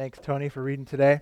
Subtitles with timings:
[0.00, 1.20] Thanks, Tony, for reading today.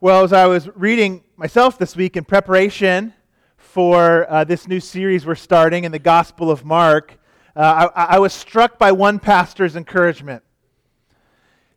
[0.00, 3.12] Well, as I was reading myself this week in preparation
[3.58, 7.18] for uh, this new series we're starting in the Gospel of Mark,
[7.54, 10.42] uh, I, I, was struck by one pastor's encouragement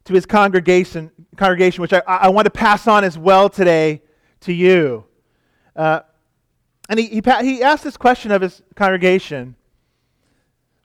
[0.06, 4.04] to his congregation, congregation which I, I want to pass on as well today
[4.40, 5.04] to you.
[5.76, 6.00] Uh,
[6.88, 9.58] and he, he, he asked this question of his congregation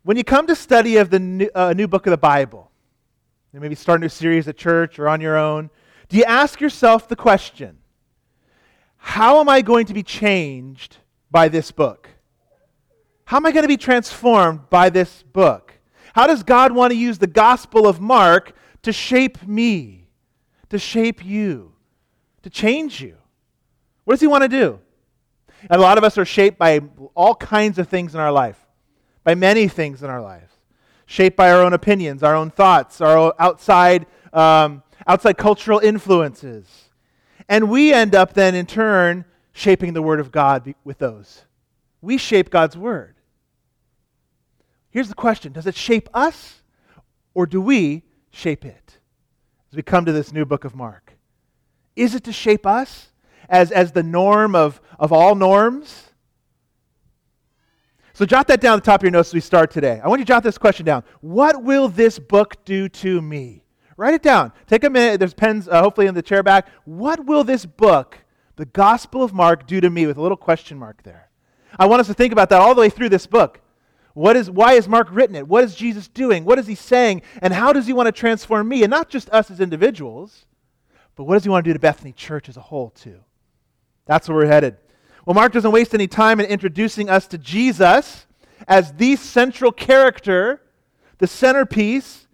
[0.03, 2.72] When you come to study of the new, uh, new book of the Bible,
[3.53, 5.69] you maybe start a new series at church or on your own.
[6.09, 7.79] Do you ask yourself the question,
[8.97, 10.99] how am I going to be changed
[11.31, 12.09] by this book?
[13.25, 15.75] How am I going to be transformed by this book?
[16.15, 20.09] How does God want to use the Gospel of Mark to shape me,
[20.71, 21.73] to shape you,
[22.43, 23.17] to change you?
[24.05, 24.81] What does He want to do?
[25.69, 26.81] And a lot of us are shaped by
[27.15, 28.59] all kinds of things in our life,
[29.25, 30.52] by many things in our life
[31.07, 36.89] shaped by our own opinions, our own thoughts, our outside, um, outside cultural influences.
[37.49, 41.45] And we end up then, in turn, shaping the Word of God with those.
[42.01, 43.17] We shape God's Word.
[44.91, 46.63] Here's the question Does it shape us,
[47.35, 48.99] or do we shape it?
[49.71, 51.15] As we come to this new book of Mark,
[51.97, 53.09] is it to shape us
[53.49, 56.12] as, as the norm of, of all norms?
[58.23, 60.01] So jot that down at the top of your notes as we start today.
[60.01, 61.03] I want you to jot this question down.
[61.23, 63.65] What will this book do to me?
[63.97, 64.53] Write it down.
[64.69, 65.19] Take a minute.
[65.19, 66.69] There's pens uh, hopefully in the chair back.
[66.85, 68.19] What will this book,
[68.55, 71.31] the Gospel of Mark, do to me with a little question mark there?
[71.77, 73.61] I want us to think about that all the way through this book.
[74.15, 75.49] What is, why is Mark written it?
[75.49, 76.45] What is Jesus doing?
[76.45, 77.23] What is he saying?
[77.41, 78.85] And how does he want to transform me?
[78.85, 80.47] And not just us as individuals,
[81.17, 83.19] but what does he want to do to Bethany Church as a whole, too?
[84.07, 84.77] That's where we're headed.
[85.25, 88.27] Well, Mark doesn't waste any time in introducing us to Jesus
[88.67, 90.61] as the central character,
[91.19, 92.27] the centerpiece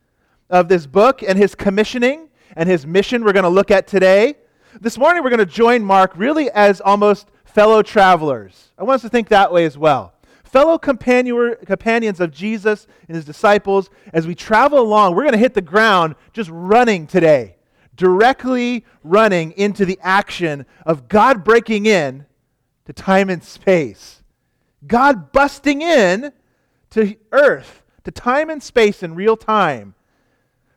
[0.49, 4.37] of this book and his commissioning and his mission we're going to look at today.
[4.81, 8.71] This morning we're going to join Mark really as almost fellow travelers.
[8.79, 10.15] I want us to think that way as well.
[10.45, 15.53] Fellow companions of Jesus and his disciples, as we travel along, we're going to hit
[15.53, 17.57] the ground just running today,
[17.97, 22.25] directly running into the action of God breaking in
[22.89, 24.23] to time and space.
[24.87, 26.33] God busting in
[26.89, 29.95] to earth, to time and space in real time.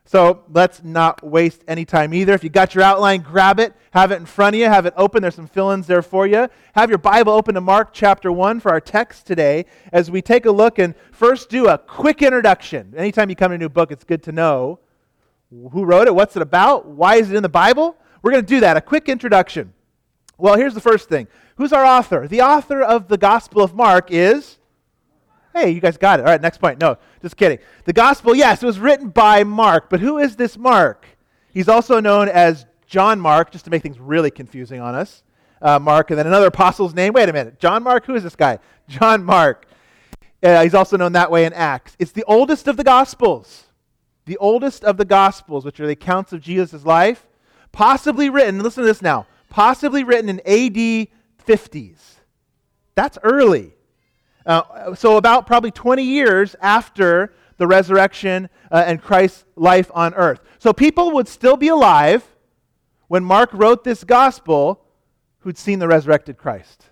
[0.04, 2.34] So let's not waste any time either.
[2.34, 4.92] If you got your outline, grab it, have it in front of you, have it
[4.94, 5.22] open.
[5.22, 6.50] There's some fill ins there for you.
[6.74, 10.44] Have your Bible open to Mark chapter 1 for our text today as we take
[10.44, 12.92] a look and first do a quick introduction.
[12.94, 14.80] Anytime you come to a new book, it's good to know
[15.50, 17.96] who wrote it, what's it about, why is it in the Bible.
[18.20, 19.72] We're going to do that, a quick introduction.
[20.36, 21.26] Well, here's the first thing
[21.56, 22.26] Who's our author?
[22.26, 24.58] The author of the Gospel of Mark is.
[25.54, 26.22] Hey, you guys got it.
[26.24, 26.80] All right, next point.
[26.80, 27.58] No, just kidding.
[27.84, 31.06] The Gospel, yes, it was written by Mark, but who is this Mark?
[31.52, 35.22] He's also known as John Mark, just to make things really confusing on us.
[35.60, 37.12] Uh, Mark, and then another apostle's name.
[37.12, 37.60] Wait a minute.
[37.60, 38.06] John Mark?
[38.06, 38.58] Who is this guy?
[38.88, 39.66] John Mark.
[40.42, 41.96] Uh, he's also known that way in Acts.
[41.98, 43.64] It's the oldest of the Gospels.
[44.24, 47.26] The oldest of the Gospels, which are the accounts of Jesus' life,
[47.70, 51.08] possibly written, listen to this now, possibly written in AD
[51.46, 51.98] 50s.
[52.94, 53.74] That's early.
[54.44, 60.40] Uh, so, about probably 20 years after the resurrection uh, and Christ's life on earth.
[60.58, 62.24] So, people would still be alive
[63.06, 64.84] when Mark wrote this gospel
[65.40, 66.86] who'd seen the resurrected Christ.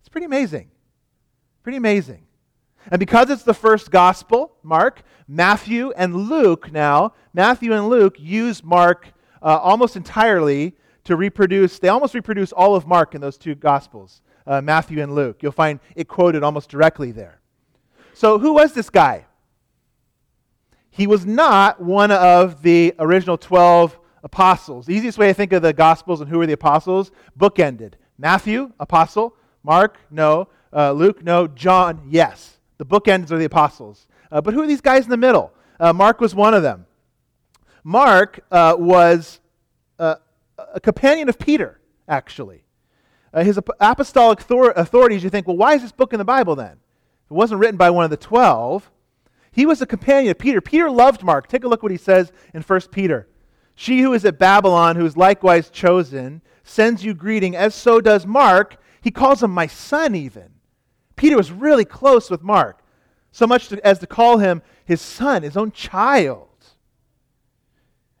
[0.00, 0.70] It's pretty amazing.
[1.62, 2.26] Pretty amazing.
[2.90, 8.64] And because it's the first gospel, Mark, Matthew, and Luke now, Matthew and Luke use
[8.64, 9.06] Mark
[9.40, 10.74] uh, almost entirely
[11.04, 15.14] to reproduce, they almost reproduce all of Mark in those two Gospels, uh, Matthew and
[15.14, 15.42] Luke.
[15.42, 17.40] You'll find it quoted almost directly there.
[18.14, 19.26] So, who was this guy?
[20.90, 24.86] He was not one of the original 12 apostles.
[24.86, 27.94] The easiest way to think of the Gospels and who are the apostles, bookended.
[28.18, 29.34] Matthew, apostle.
[29.62, 30.48] Mark, no.
[30.72, 31.46] Uh, Luke, no.
[31.48, 32.58] John, yes.
[32.78, 34.06] The bookends are the apostles.
[34.30, 35.52] Uh, but who are these guys in the middle?
[35.80, 36.86] Uh, Mark was one of them.
[37.84, 39.40] Mark uh, was
[40.74, 42.64] a companion of Peter, actually.
[43.32, 46.72] Uh, his apostolic authorities, you think, well, why is this book in the Bible then?
[47.30, 48.90] It wasn't written by one of the twelve.
[49.52, 50.60] He was a companion of Peter.
[50.60, 51.46] Peter loved Mark.
[51.46, 53.28] Take a look what he says in 1 Peter.
[53.74, 58.26] She who is at Babylon, who is likewise chosen, sends you greeting, as so does
[58.26, 58.76] Mark.
[59.00, 60.50] He calls him my son, even.
[61.16, 62.82] Peter was really close with Mark,
[63.30, 66.48] so much to, as to call him his son, his own child.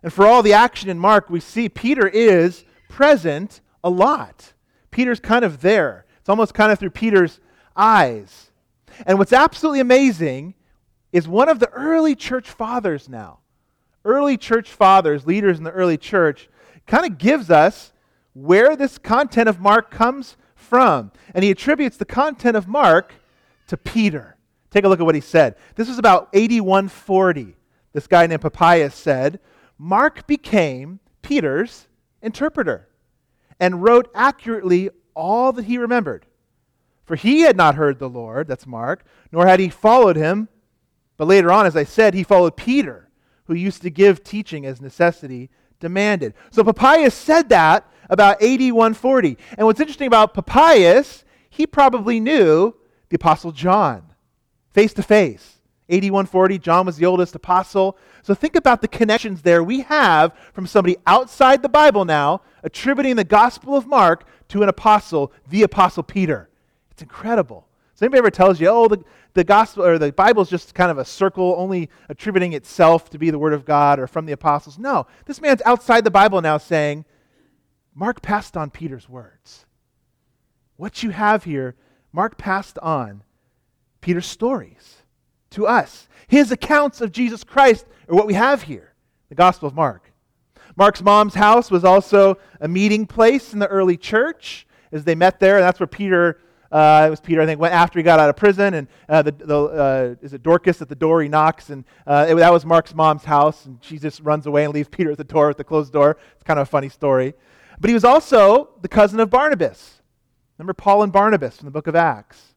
[0.02, 4.52] And for all the action in Mark, we see Peter is present a lot.
[4.90, 6.06] Peter's kind of there.
[6.18, 7.40] It's almost kind of through Peter's
[7.76, 8.50] eyes.
[9.06, 10.54] And what's absolutely amazing
[11.12, 13.38] is one of the early church fathers now,
[14.04, 16.48] early church fathers, leaders in the early church,
[16.86, 17.92] kind of gives us
[18.34, 21.12] where this content of Mark comes from.
[21.34, 23.14] And he attributes the content of Mark
[23.68, 24.36] to Peter.
[24.70, 25.56] Take a look at what he said.
[25.74, 27.56] This was about 8140.
[27.92, 29.38] This guy named Papias said,
[29.84, 31.88] Mark became Peter's
[32.22, 32.86] interpreter
[33.58, 36.24] and wrote accurately all that he remembered.
[37.04, 40.48] For he had not heard the Lord, that's Mark, nor had he followed him.
[41.16, 43.10] But later on, as I said, he followed Peter,
[43.46, 45.50] who used to give teaching as necessity
[45.80, 46.34] demanded.
[46.52, 49.36] So Papias said that about 8140.
[49.58, 52.76] And what's interesting about Papias, he probably knew
[53.08, 54.12] the Apostle John
[54.72, 55.58] face to face.
[55.92, 57.98] 8140, John was the oldest apostle.
[58.22, 63.16] So think about the connections there we have from somebody outside the Bible now attributing
[63.16, 66.48] the Gospel of Mark to an apostle, the Apostle Peter.
[66.90, 67.68] It's incredible.
[67.94, 69.04] So anybody ever tells you, oh, the,
[69.34, 73.18] the gospel or the Bible is just kind of a circle, only attributing itself to
[73.18, 74.78] be the Word of God or from the apostles?
[74.78, 75.06] No.
[75.26, 77.04] This man's outside the Bible now saying,
[77.94, 79.66] Mark passed on Peter's words.
[80.76, 81.76] What you have here,
[82.12, 83.22] Mark passed on
[84.00, 85.01] Peter's stories
[85.52, 86.08] to us.
[86.26, 88.94] His accounts of Jesus Christ are what we have here,
[89.28, 90.12] the Gospel of Mark.
[90.76, 95.40] Mark's mom's house was also a meeting place in the early church as they met
[95.40, 96.40] there, and that's where Peter.
[96.70, 99.20] Uh, it was Peter, I think, went after he got out of prison, and uh,
[99.20, 101.22] the, the uh, is it Dorcas at the door?
[101.22, 104.64] He knocks, and uh, it, that was Mark's mom's house, and she just runs away
[104.64, 106.16] and leaves Peter at the door with the closed door.
[106.32, 107.34] It's kind of a funny story.
[107.78, 110.00] But he was also the cousin of Barnabas.
[110.56, 112.51] Remember Paul and Barnabas from the book of Acts.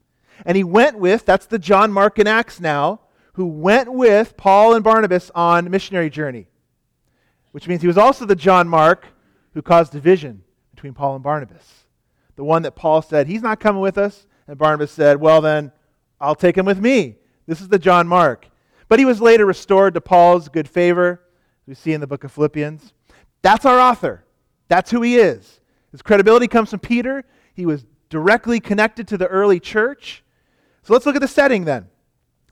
[0.46, 3.02] And he went with, that's the John Mark in Acts now,
[3.34, 6.48] who went with Paul and Barnabas on missionary journey
[7.56, 9.08] which means he was also the John Mark
[9.54, 11.86] who caused division between Paul and Barnabas.
[12.36, 14.28] The one that Paul said, He's not coming with us.
[14.46, 15.72] And Barnabas said, Well, then
[16.20, 17.16] I'll take him with me.
[17.48, 18.50] This is the John Mark.
[18.90, 21.22] But he was later restored to Paul's good favor,
[21.66, 22.92] we see in the book of Philippians.
[23.42, 24.26] That's our author.
[24.68, 25.62] That's who he is.
[25.94, 27.24] His credibility comes from Peter.
[27.54, 30.25] He was directly connected to the early church.
[30.86, 31.88] So let's look at the setting then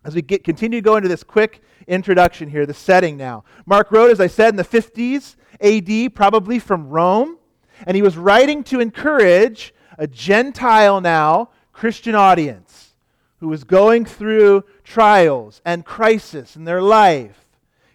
[0.03, 3.43] as we get, continue to go into this quick introduction here, the setting now.
[3.67, 7.37] Mark wrote, as I said, in the 50s AD, probably from Rome,
[7.85, 12.95] and he was writing to encourage a Gentile now Christian audience
[13.37, 17.45] who was going through trials and crisis in their life.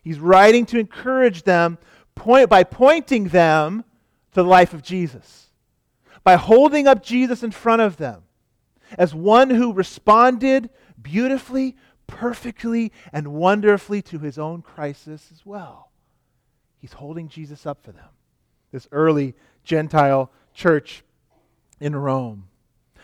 [0.04, 1.78] He's writing to encourage them
[2.14, 3.82] point, by pointing them
[4.34, 5.48] to the life of Jesus,
[6.22, 8.22] by holding up Jesus in front of them
[8.96, 10.70] as one who responded
[11.00, 11.76] beautifully
[12.06, 15.90] perfectly and wonderfully to his own crisis as well.
[16.80, 18.08] He's holding Jesus up for them.
[18.72, 21.04] This early Gentile church
[21.80, 22.48] in Rome.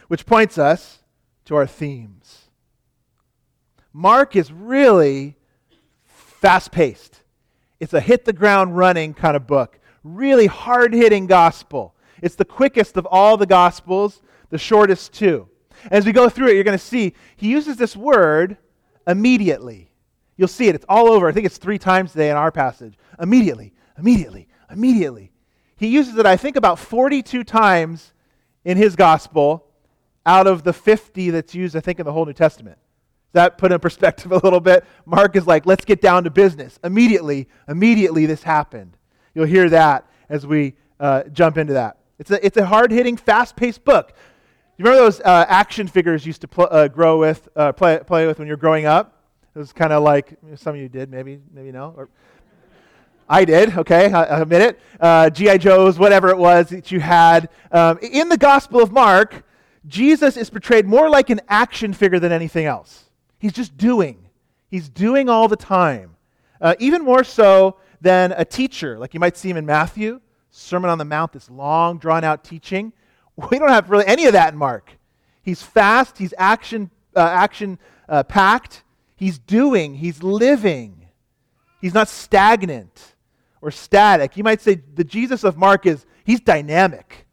[0.08, 1.02] Which points us
[1.44, 2.46] to our themes.
[3.92, 5.36] Mark is really
[6.04, 7.22] fast paced.
[7.78, 11.94] It's a hit the ground running kind of book, really hard hitting gospel.
[12.22, 15.48] It's the quickest of all the gospels, the shortest too.
[15.90, 18.56] As we go through it, you're going to see he uses this word
[19.06, 19.90] immediately.
[20.36, 20.74] You'll see it.
[20.74, 21.28] It's all over.
[21.28, 22.94] I think it's three times today in our passage.
[23.20, 25.30] Immediately, immediately, immediately.
[25.76, 28.12] He uses it, I think, about 42 times
[28.64, 29.66] in his gospel
[30.26, 32.78] out of the 50 that's used, I think, in the whole New Testament.
[33.32, 34.84] That put in perspective a little bit?
[35.04, 36.78] Mark is like, let's get down to business.
[36.84, 38.96] Immediately, immediately this happened.
[39.34, 41.98] You'll hear that as we uh, jump into that.
[42.18, 44.12] It's a, it's a hard hitting, fast paced book.
[44.76, 48.00] You remember those uh, action figures you used to pl- uh, grow with, uh, play,
[48.04, 49.22] play with when you were growing up?
[49.54, 51.94] It was kind of like some of you did, maybe, maybe no.
[51.96, 52.08] Or,
[53.28, 54.80] I did, okay, I, I admit it.
[54.98, 55.58] Uh, G.I.
[55.58, 57.50] Joe's, whatever it was that you had.
[57.70, 59.44] Um, in the Gospel of Mark,
[59.86, 63.04] Jesus is portrayed more like an action figure than anything else.
[63.38, 64.28] He's just doing,
[64.72, 66.16] he's doing all the time.
[66.60, 70.90] Uh, even more so than a teacher, like you might see him in Matthew, Sermon
[70.90, 72.92] on the Mount, this long, drawn out teaching.
[73.50, 74.92] We don't have really any of that in Mark.
[75.42, 78.82] He's fast, he's action, uh, action uh, packed,
[79.16, 81.08] he's doing, he's living.
[81.80, 83.14] He's not stagnant
[83.60, 84.36] or static.
[84.36, 87.26] You might say the Jesus of Mark is he's dynamic.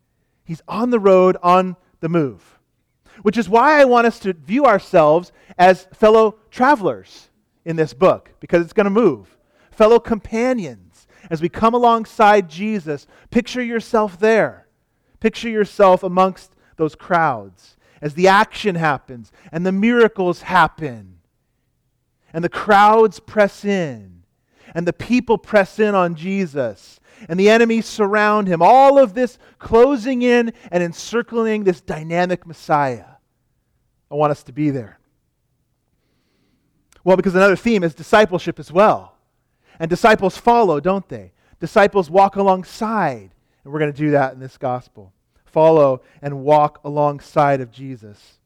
[0.44, 2.60] He's on the road, on the move.
[3.22, 7.30] Which is why I want us to view ourselves as fellow travelers
[7.64, 9.38] in this book, because it's going to move.
[9.72, 11.08] Fellow companions.
[11.30, 14.61] As we come alongside Jesus, picture yourself there.
[15.22, 21.20] Picture yourself amongst those crowds as the action happens and the miracles happen
[22.34, 24.24] and the crowds press in
[24.74, 27.00] and the people press in on Jesus
[27.30, 28.64] and the enemies surround him.
[28.64, 33.06] All of this closing in and encircling this dynamic Messiah.
[34.10, 35.00] I want us to be there.
[37.04, 39.18] Well, because another theme is discipleship as well.
[39.80, 41.32] And disciples follow, don't they?
[41.60, 43.32] Disciples walk alongside.
[43.64, 45.14] And we're going to do that in this gospel.
[45.46, 48.40] Follow and walk alongside of Jesus.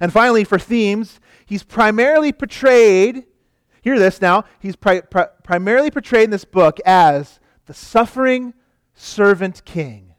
[0.00, 3.26] And finally, for themes, he's primarily portrayed,
[3.82, 8.54] hear this now, he's pri- pri- primarily portrayed in this book as the suffering
[8.94, 10.14] servant king.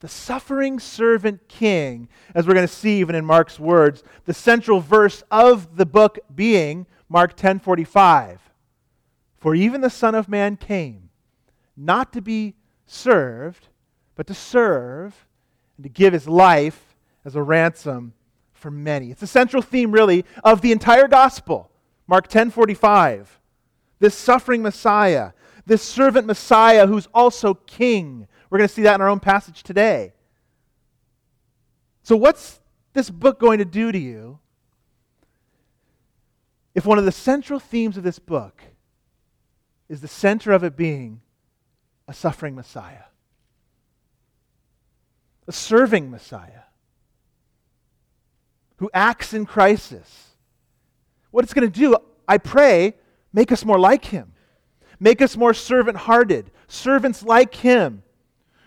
[0.00, 4.80] The suffering servant king, as we're going to see even in Mark's words, the central
[4.80, 8.38] verse of the book being Mark 10:45.
[9.38, 11.10] For even the Son of Man came
[11.76, 12.54] not to be
[12.92, 13.68] served,
[14.14, 15.26] but to serve
[15.76, 16.94] and to give his life
[17.24, 18.14] as a ransom
[18.52, 19.10] for many.
[19.10, 21.70] It's the central theme, really, of the entire gospel.
[22.06, 23.40] Mark 10:45.
[23.98, 25.32] This suffering Messiah,
[25.64, 28.26] this servant Messiah who's also king.
[28.50, 30.12] We're going to see that in our own passage today.
[32.02, 32.60] So, what's
[32.92, 34.40] this book going to do to you
[36.74, 38.62] if one of the central themes of this book
[39.88, 41.20] is the center of it being
[42.08, 43.04] a suffering Messiah,
[45.46, 46.62] a serving Messiah?
[48.82, 50.30] who acts in crisis.
[51.30, 52.94] What it's going to do, I pray,
[53.32, 54.32] make us more like him.
[54.98, 58.02] Make us more servant hearted, servants like him,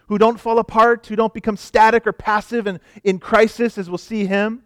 [0.08, 3.98] who don't fall apart, who don't become static or passive in, in crisis, as we'll
[3.98, 4.64] see him.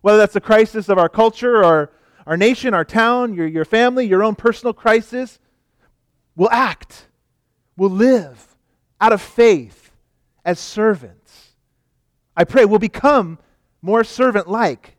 [0.00, 1.92] Whether that's the crisis of our culture or
[2.26, 5.38] our nation, our town, your, your family, your own personal crisis,
[6.34, 7.06] we'll act,
[7.76, 8.56] we'll live
[9.00, 9.90] out of faith
[10.44, 11.52] as servants.
[12.36, 13.38] I pray we'll become
[13.82, 14.96] more servant like,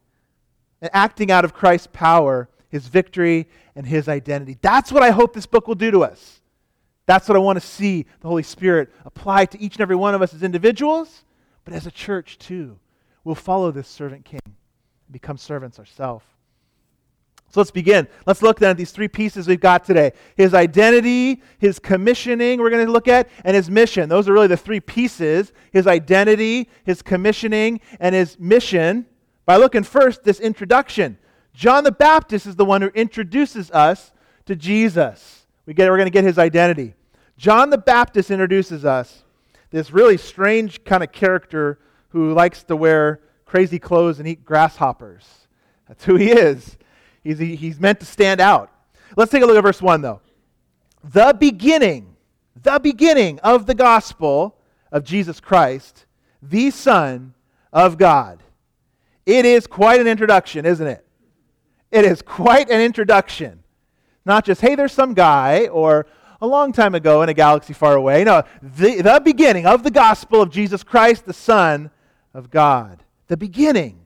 [0.81, 4.57] and acting out of Christ's power, his victory, and his identity.
[4.61, 6.41] That's what I hope this book will do to us.
[7.05, 10.15] That's what I want to see the Holy Spirit apply to each and every one
[10.15, 11.23] of us as individuals,
[11.63, 12.79] but as a church too.
[13.23, 14.55] We'll follow this servant king and
[15.11, 16.25] become servants ourselves.
[17.49, 18.07] So let's begin.
[18.25, 22.69] Let's look then at these three pieces we've got today his identity, his commissioning, we're
[22.69, 24.09] going to look at, and his mission.
[24.09, 29.05] Those are really the three pieces his identity, his commissioning, and his mission.
[29.45, 31.17] By looking first, this introduction.
[31.53, 34.11] John the Baptist is the one who introduces us
[34.45, 35.45] to Jesus.
[35.65, 36.93] We get, we're going to get his identity.
[37.37, 39.23] John the Baptist introduces us,
[39.71, 45.25] this really strange kind of character who likes to wear crazy clothes and eat grasshoppers.
[45.87, 46.77] That's who he is.
[47.25, 48.71] He's, he's meant to stand out.
[49.17, 50.21] Let's take a look at verse 1, though.
[51.03, 52.15] The beginning,
[52.61, 54.55] the beginning of the gospel
[54.91, 56.05] of Jesus Christ,
[56.41, 57.33] the Son
[57.73, 58.43] of God.
[59.25, 61.03] It is quite an introduction, isn't it?
[61.91, 63.63] It is quite an introduction.
[64.23, 66.05] Not just, hey, there's some guy, or
[66.41, 68.23] a long time ago in a galaxy far away.
[68.23, 71.89] No, the, the beginning of the gospel of Jesus Christ, the Son
[72.35, 73.03] of God.
[73.27, 74.05] The beginning.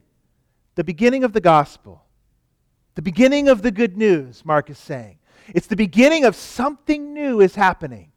[0.76, 2.02] The beginning of the gospel.
[3.00, 5.16] The beginning of the good news, Mark is saying.
[5.54, 8.12] It's the beginning of something new is happening.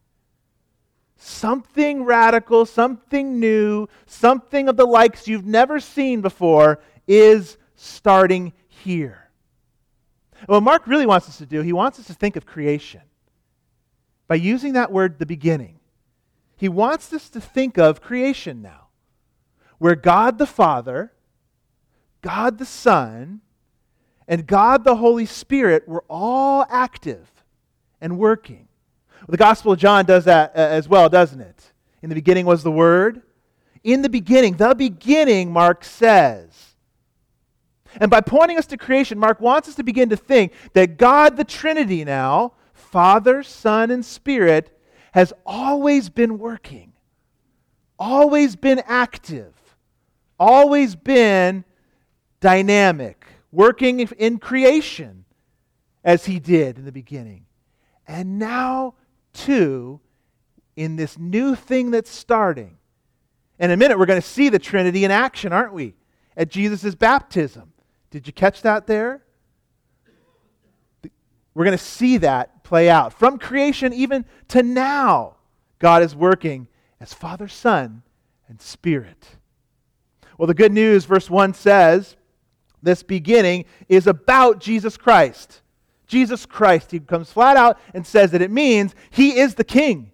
[1.16, 9.30] Something radical, something new, something of the likes you've never seen before is starting here.
[10.48, 13.04] What Mark really wants us to do, he wants us to think of creation.
[14.28, 15.80] By using that word, the beginning,
[16.58, 18.88] he wants us to think of creation now,
[19.78, 21.14] where God the Father,
[22.22, 23.40] God the Son,
[24.28, 27.30] and God the Holy Spirit were all active
[28.02, 28.68] and working.
[29.28, 31.72] The Gospel of John does that uh, as well, doesn't it?
[32.02, 33.22] In the beginning was the Word.
[33.84, 36.76] In the beginning, the beginning, Mark says.
[38.00, 41.38] And by pointing us to creation, Mark wants us to begin to think that God,
[41.38, 44.78] the Trinity now, Father, Son, and Spirit,
[45.12, 46.94] has always been working,
[48.00, 49.54] always been active,
[50.40, 51.64] always been
[52.40, 53.23] dynamic
[53.54, 55.24] working in creation
[56.04, 57.46] as he did in the beginning.
[58.08, 58.96] And now,
[59.32, 60.02] too,
[60.76, 62.78] in this new thing that's starting.
[63.60, 65.94] In a minute, we're going to see the Trinity in action, aren't we?
[66.36, 67.72] At Jesus' baptism.
[68.10, 69.24] Did you catch that there?
[71.54, 73.14] We're going to see that play out.
[73.14, 75.36] From creation even to now,
[75.78, 76.68] God is working
[77.00, 78.02] as Father, Son,
[78.48, 79.38] and Spirit.
[80.38, 82.16] Well, the good news, verse 1 says,
[82.84, 85.62] this beginning is about Jesus Christ.
[86.06, 86.92] Jesus Christ.
[86.92, 90.12] He comes flat out and says that it means he is the king.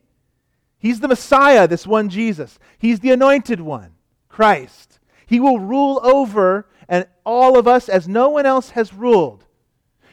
[0.77, 2.57] He's the Messiah, this one Jesus.
[2.77, 3.95] He's the anointed one,
[4.29, 4.99] Christ.
[5.25, 9.45] He will rule over and all of us as no one else has ruled.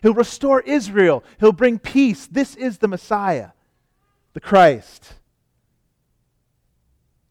[0.03, 1.23] He'll restore Israel.
[1.39, 2.27] He'll bring peace.
[2.27, 3.51] This is the Messiah,
[4.35, 5.15] the Christ.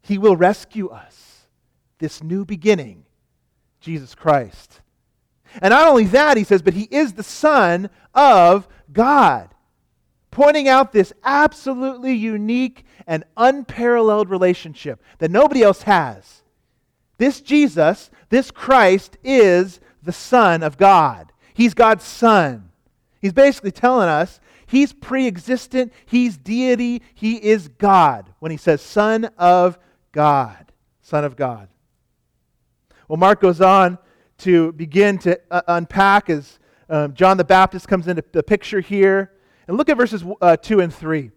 [0.01, 1.47] He will rescue us.
[1.99, 3.05] This new beginning,
[3.79, 4.81] Jesus Christ.
[5.61, 9.53] And not only that, he says, but he is the Son of God.
[10.35, 16.43] pointing out this absolutely unique and unparalleled relationship that nobody else has.
[17.17, 21.31] This Jesus, this Christ, is the Son of God.
[21.53, 22.69] He's God's Son.
[23.21, 28.81] He's basically telling us he's pre existent, he's deity, he is God when he says
[28.81, 29.79] Son of
[30.11, 30.73] God.
[31.01, 31.69] Son of God.
[33.07, 33.97] Well, Mark goes on
[34.39, 39.31] to begin to uh, unpack as um, John the Baptist comes into the picture here.
[39.67, 41.31] And look at verses uh, 2 and 3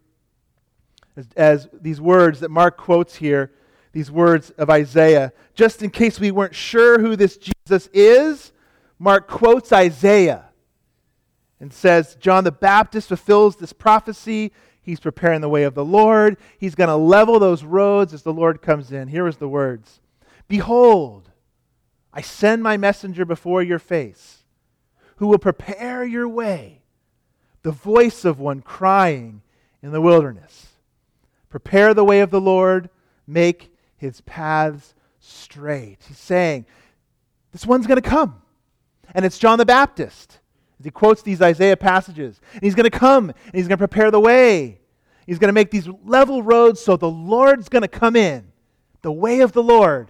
[1.17, 3.53] as, as these words that Mark quotes here,
[3.93, 5.33] these words of Isaiah.
[5.55, 8.53] Just in case we weren't sure who this Jesus is,
[8.99, 10.47] Mark quotes Isaiah
[11.61, 14.53] and says, John the Baptist fulfills this prophecy.
[14.81, 16.37] He's preparing the way of the Lord.
[16.59, 19.09] He's going to level those roads as the Lord comes in.
[19.09, 20.01] Here is the words
[20.47, 21.28] Behold,
[22.13, 24.45] I send my messenger before your face,
[25.17, 26.83] who will prepare your way,
[27.63, 29.43] the voice of one crying
[29.83, 30.69] in the wilderness.
[31.51, 32.91] Prepare the way of the Lord,
[33.27, 35.99] make his paths straight.
[36.07, 36.67] He's saying,
[37.53, 38.43] This one's going to come.
[39.15, 40.39] And it's John the Baptist.
[40.83, 42.41] He quotes these Isaiah passages.
[42.55, 44.81] And he's going to come and he's going to prepare the way.
[45.27, 48.53] He's going to make these level roads so the Lord's going to come in.
[49.03, 50.09] The way of the Lord.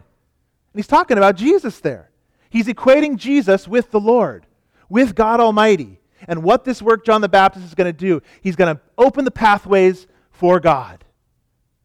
[0.73, 2.11] And he's talking about Jesus there.
[2.51, 4.47] He's equating Jesus with the Lord,
[4.89, 6.01] with God Almighty.
[6.27, 9.25] And what this work John the Baptist is going to do, he's going to open
[9.25, 11.05] the pathways for God,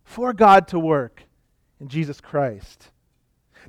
[0.04, 1.24] for God to work
[1.80, 2.90] in Jesus Christ.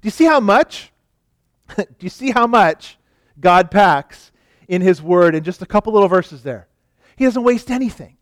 [0.00, 0.92] Do you see how much?
[1.76, 2.98] do you see how much
[3.38, 4.32] God packs
[4.68, 6.68] in His Word in just a couple little verses there.
[7.16, 8.16] He doesn't waste anything.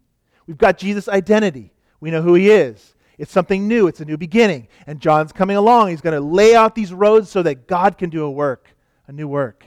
[0.46, 1.72] We've got Jesus' identity.
[2.00, 2.94] We know who He is.
[3.22, 4.66] It's something new, it's a new beginning.
[4.84, 5.90] And John's coming along.
[5.90, 8.74] He's going to lay out these roads so that God can do a work,
[9.06, 9.64] a new work.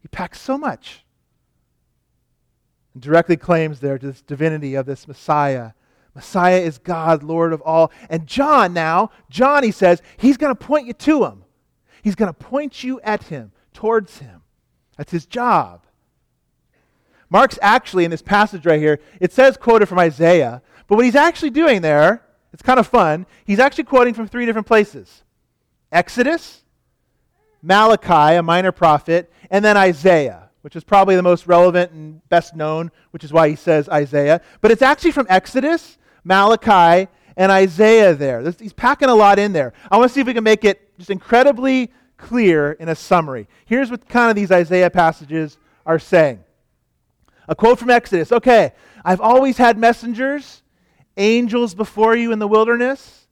[0.00, 1.04] He packs so much.
[2.94, 5.72] And directly claims there this divinity of this Messiah.
[6.14, 7.92] Messiah is God, Lord of all.
[8.08, 11.44] And John now, John, he says, he's going to point you to him.
[12.00, 14.40] He's going to point you at him, towards him.
[14.96, 15.84] That's his job.
[17.28, 21.14] Mark's actually, in this passage right here, it says quoted from Isaiah, but what he's
[21.14, 22.23] actually doing there,
[22.54, 25.24] it's kind of fun, he's actually quoting from three different places
[25.90, 26.62] Exodus,
[27.62, 32.54] Malachi, a minor prophet, and then Isaiah, which is probably the most relevant and best
[32.54, 34.40] known, which is why he says Isaiah.
[34.60, 38.40] But it's actually from Exodus, Malachi, and Isaiah there.
[38.52, 39.72] He's packing a lot in there.
[39.90, 43.48] I want to see if we can make it just incredibly clear in a summary.
[43.66, 46.44] Here's what kind of these Isaiah passages are saying.
[47.48, 48.72] A quote from Exodus Okay,
[49.04, 50.62] I've always had messengers,
[51.16, 53.26] angels before you in the wilderness,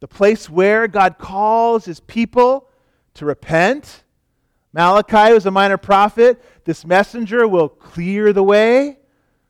[0.00, 2.68] the place where God calls his people
[3.14, 4.04] to repent.
[4.72, 6.42] Malachi was a minor prophet.
[6.64, 8.98] This messenger will clear the way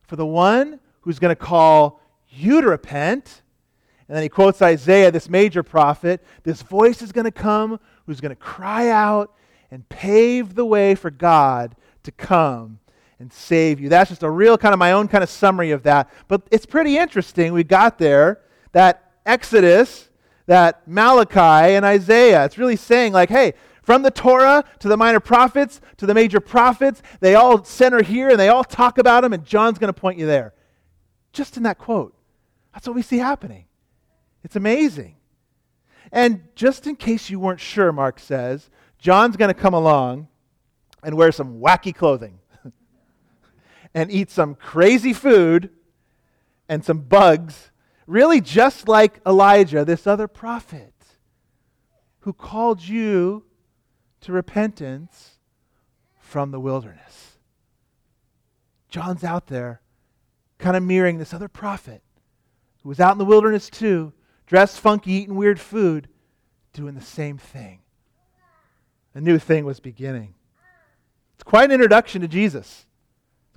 [0.03, 3.43] for the one who's going to call you to repent.
[4.09, 6.23] And then he quotes Isaiah, this major prophet.
[6.43, 9.35] This voice is going to come who's going to cry out
[9.71, 12.81] and pave the way for God to come
[13.23, 13.89] and save you.
[13.89, 16.11] That's just a real kind of my own kind of summary of that.
[16.27, 17.53] But it's pretty interesting.
[17.53, 18.41] We got there
[18.73, 20.11] that Exodus,
[20.47, 22.45] that Malachi, and Isaiah.
[22.45, 26.41] It's really saying, like, hey, from the Torah to the minor prophets to the major
[26.41, 29.99] prophets, they all center here and they all talk about him, and John's going to
[29.99, 30.53] point you there.
[31.33, 32.15] Just in that quote.
[32.75, 33.67] That's what we see happening.
[34.43, 35.15] It's amazing.
[36.11, 40.27] And just in case you weren't sure, Mark says, John's going to come along
[41.05, 42.41] and wear some wacky clothing
[43.95, 45.71] and eat some crazy food
[46.69, 47.71] and some bugs,
[48.07, 50.95] really just like Elijah, this other prophet
[52.21, 53.45] who called you
[54.21, 55.39] to repentance
[56.19, 57.39] from the wilderness.
[58.89, 59.81] John's out there
[60.59, 62.03] kind of mirroring this other prophet
[62.83, 64.13] who was out in the wilderness too
[64.47, 66.09] dressed funky, eating weird food,
[66.75, 67.81] doing the same thing.
[69.15, 70.35] A new thing was beginning.
[71.35, 72.87] It's quite an introduction to Jesus.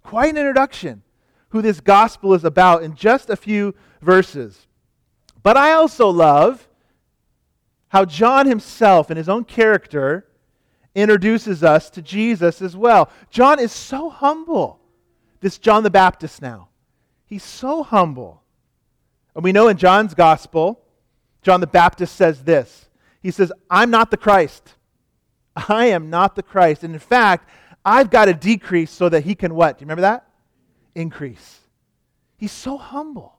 [0.06, 1.02] Quite an introduction
[1.50, 4.68] who this gospel is about in just a few verses.
[5.42, 6.70] But I also love
[7.88, 10.28] how John himself, in his own character,
[10.94, 13.10] introduces us to Jesus as well.
[13.32, 14.80] John is so humble.
[15.40, 16.70] This John the Baptist now.
[17.26, 18.44] He's so humble.
[19.34, 20.84] And we know in John's gospel,
[21.42, 22.90] John the Baptist says this
[23.24, 24.76] He says, I'm not the Christ.
[25.56, 26.84] I am not the Christ.
[26.84, 27.50] And in fact,
[27.86, 29.78] I've got to decrease so that he can what?
[29.78, 30.28] Do you remember that?
[30.96, 31.60] Increase.
[32.38, 33.38] He's so humble.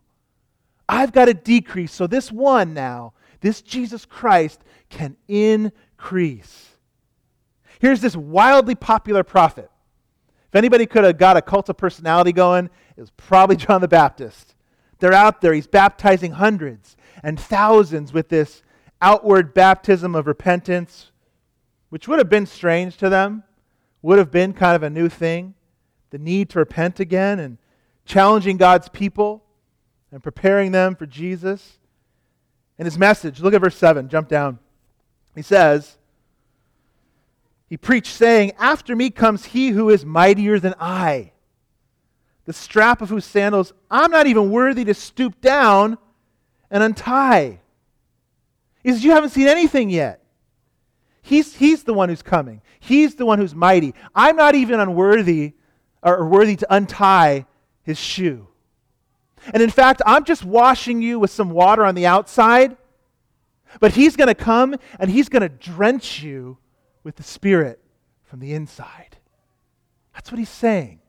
[0.88, 6.70] I've got to decrease so this one now, this Jesus Christ, can increase.
[7.80, 9.70] Here's this wildly popular prophet.
[10.48, 13.88] If anybody could have got a cult of personality going it was probably John the
[13.88, 14.54] Baptist.
[14.98, 18.62] They're out there, he's baptizing hundreds and thousands with this
[19.02, 21.12] outward baptism of repentance,
[21.90, 23.44] which would have been strange to them,
[24.06, 25.52] would have been kind of a new thing.
[26.10, 27.58] The need to repent again and
[28.04, 29.42] challenging God's people
[30.12, 31.78] and preparing them for Jesus.
[32.78, 34.60] And his message, look at verse 7, jump down.
[35.34, 35.98] He says,
[37.68, 41.32] He preached, saying, After me comes he who is mightier than I,
[42.44, 45.98] the strap of whose sandals I'm not even worthy to stoop down
[46.70, 47.58] and untie.
[48.84, 50.22] He says, You haven't seen anything yet.
[51.26, 52.62] He's, he's the one who's coming.
[52.78, 53.94] He's the one who's mighty.
[54.14, 55.54] I'm not even unworthy
[56.00, 57.46] or worthy to untie
[57.82, 58.46] his shoe.
[59.52, 62.76] And in fact, I'm just washing you with some water on the outside,
[63.80, 66.58] but he's going to come and he's going to drench you
[67.02, 67.80] with the Spirit
[68.22, 69.16] from the inside.
[70.14, 71.00] That's what he's saying.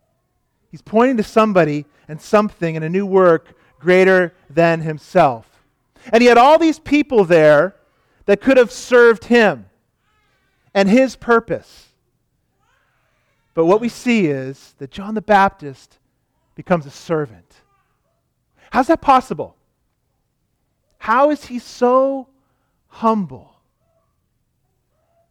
[0.72, 5.48] He's pointing to somebody and something and a new work greater than himself.
[6.12, 7.76] And he had all these people there
[8.26, 9.67] that could have served him
[10.78, 11.88] and his purpose.
[13.56, 15.98] But what we see is that John the Baptist
[16.54, 17.52] becomes a servant.
[18.70, 19.56] How's that possible?
[21.00, 22.28] How is he so
[22.90, 23.56] humble?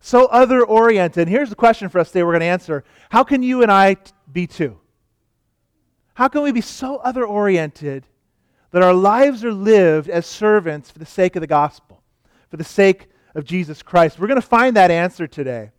[0.01, 1.29] So other oriented.
[1.29, 3.71] And here's the question for us today we're going to answer How can you and
[3.71, 3.99] I
[4.33, 4.81] be too?
[6.15, 8.05] How can we be so other oriented
[8.73, 12.03] that our lives are lived as servants for the sake of the gospel,
[12.51, 14.19] for the sake of Jesus Christ?
[14.19, 15.71] We're going to find that answer today.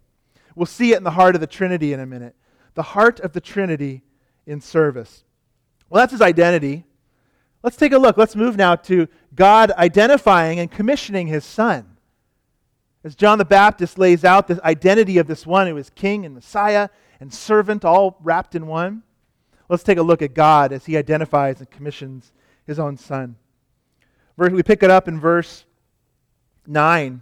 [0.55, 2.35] We'll see it in the heart of the Trinity in a minute.
[2.75, 4.03] The heart of the Trinity
[4.45, 5.25] in service.
[5.89, 6.85] Well, that's his identity.
[7.63, 8.15] Let's take a look.
[8.17, 11.97] Let's move now to God identifying and commissioning his son.
[13.03, 16.35] As John the Baptist lays out the identity of this one who is king and
[16.35, 16.89] Messiah
[17.19, 19.03] and servant, all wrapped in one,
[19.69, 22.31] let's take a look at God as he identifies and commissions
[22.65, 23.35] his own son.
[24.35, 25.65] We pick it up in verse
[26.67, 27.21] 9.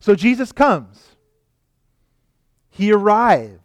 [0.00, 1.10] So Jesus comes.
[2.70, 3.58] He arrives.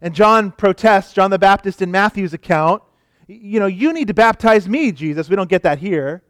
[0.00, 2.82] And John protests, John the Baptist in Matthew's account,
[3.26, 5.28] you know, you need to baptize me, Jesus.
[5.28, 6.22] We don't get that here.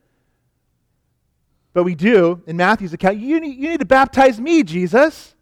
[1.72, 3.18] But we do in Matthew's account.
[3.18, 5.34] You need, you need to baptize me, Jesus.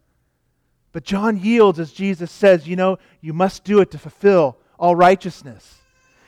[0.91, 4.95] But John yields as Jesus says, you know, you must do it to fulfill all
[4.95, 5.77] righteousness.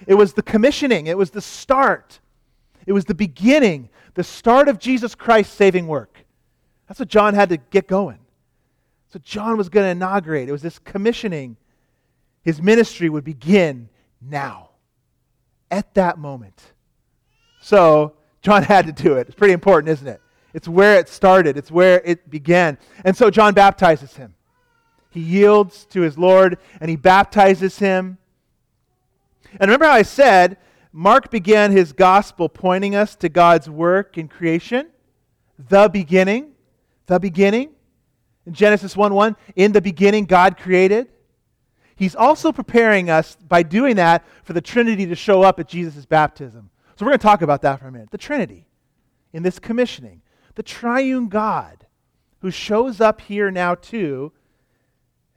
[0.07, 2.19] It was the commissioning, it was the start,
[2.87, 6.10] it was the beginning, the start of Jesus Christ's saving work.
[6.91, 8.19] That's what John had to get going.
[9.13, 10.49] So John was going to inaugurate.
[10.49, 11.55] It was this commissioning.
[12.43, 13.87] His ministry would begin
[14.19, 14.71] now,
[15.71, 16.61] at that moment.
[17.61, 19.27] So John had to do it.
[19.27, 20.19] It's pretty important, isn't it?
[20.53, 22.77] It's where it started, it's where it began.
[23.05, 24.35] And so John baptizes him.
[25.11, 28.17] He yields to his Lord and he baptizes him.
[29.53, 30.57] And remember how I said
[30.91, 34.89] Mark began his gospel pointing us to God's work in creation,
[35.57, 36.50] the beginning
[37.05, 37.71] the beginning.
[38.45, 41.09] In Genesis 1 1, in the beginning, God created.
[41.95, 46.05] He's also preparing us by doing that for the Trinity to show up at Jesus'
[46.05, 46.71] baptism.
[46.95, 48.09] So we're going to talk about that for a minute.
[48.09, 48.65] The Trinity
[49.33, 50.21] in this commissioning,
[50.55, 51.85] the triune God
[52.39, 54.31] who shows up here now too,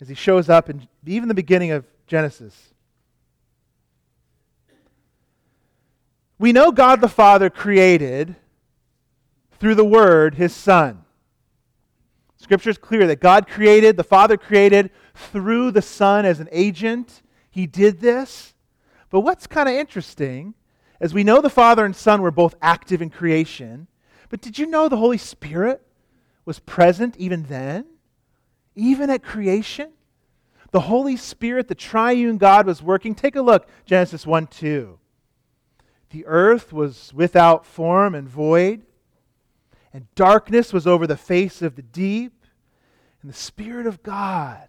[0.01, 2.75] as he shows up in even the beginning of Genesis.
[6.39, 8.37] We know God the Father created
[9.59, 11.04] through the Word, his Son.
[12.45, 17.23] Scripture is clear that God created, the Father created through the Son as an agent.
[17.51, 18.53] He did this.
[19.09, 20.53] But what's kind of interesting,
[21.01, 23.87] as we know the Father and Son were both active in creation,
[24.29, 25.87] but did you know the Holy Spirit
[26.45, 27.87] was present even then?
[28.77, 29.93] Even at creation?
[30.71, 33.15] The Holy Spirit, the triune God, was working.
[33.15, 34.99] Take a look, Genesis 1 2.
[36.11, 38.83] The earth was without form and void
[39.95, 42.34] and darkness was over the face of the deep,
[43.25, 44.69] and the Spirit of God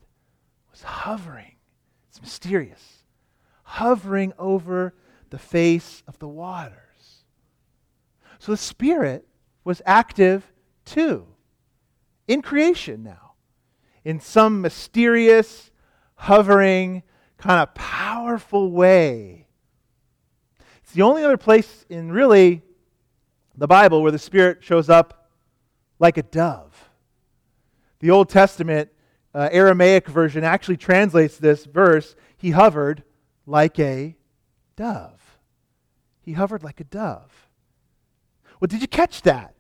[0.72, 1.58] was hovering.
[2.08, 3.04] It's mysterious.
[3.64, 4.94] Hovering over
[5.30, 7.26] the face of the waters.
[8.40, 9.28] So the Spirit
[9.66, 10.54] was active
[10.86, 11.28] too,
[12.30, 13.34] in creation now,
[14.06, 15.70] in some mysterious,
[16.16, 17.04] hovering,
[17.38, 19.48] kind of powerful way.
[20.82, 22.62] It's the only other place in really
[23.58, 25.30] the Bible where the Spirit shows up
[26.00, 26.75] like a dove.
[28.06, 28.92] The Old Testament
[29.34, 33.04] uh, Aramaic version actually translates this verse He hovered
[33.48, 34.16] like a
[34.76, 35.40] dove.
[36.22, 37.48] He hovered like a dove.
[38.60, 39.56] Well, did you catch that?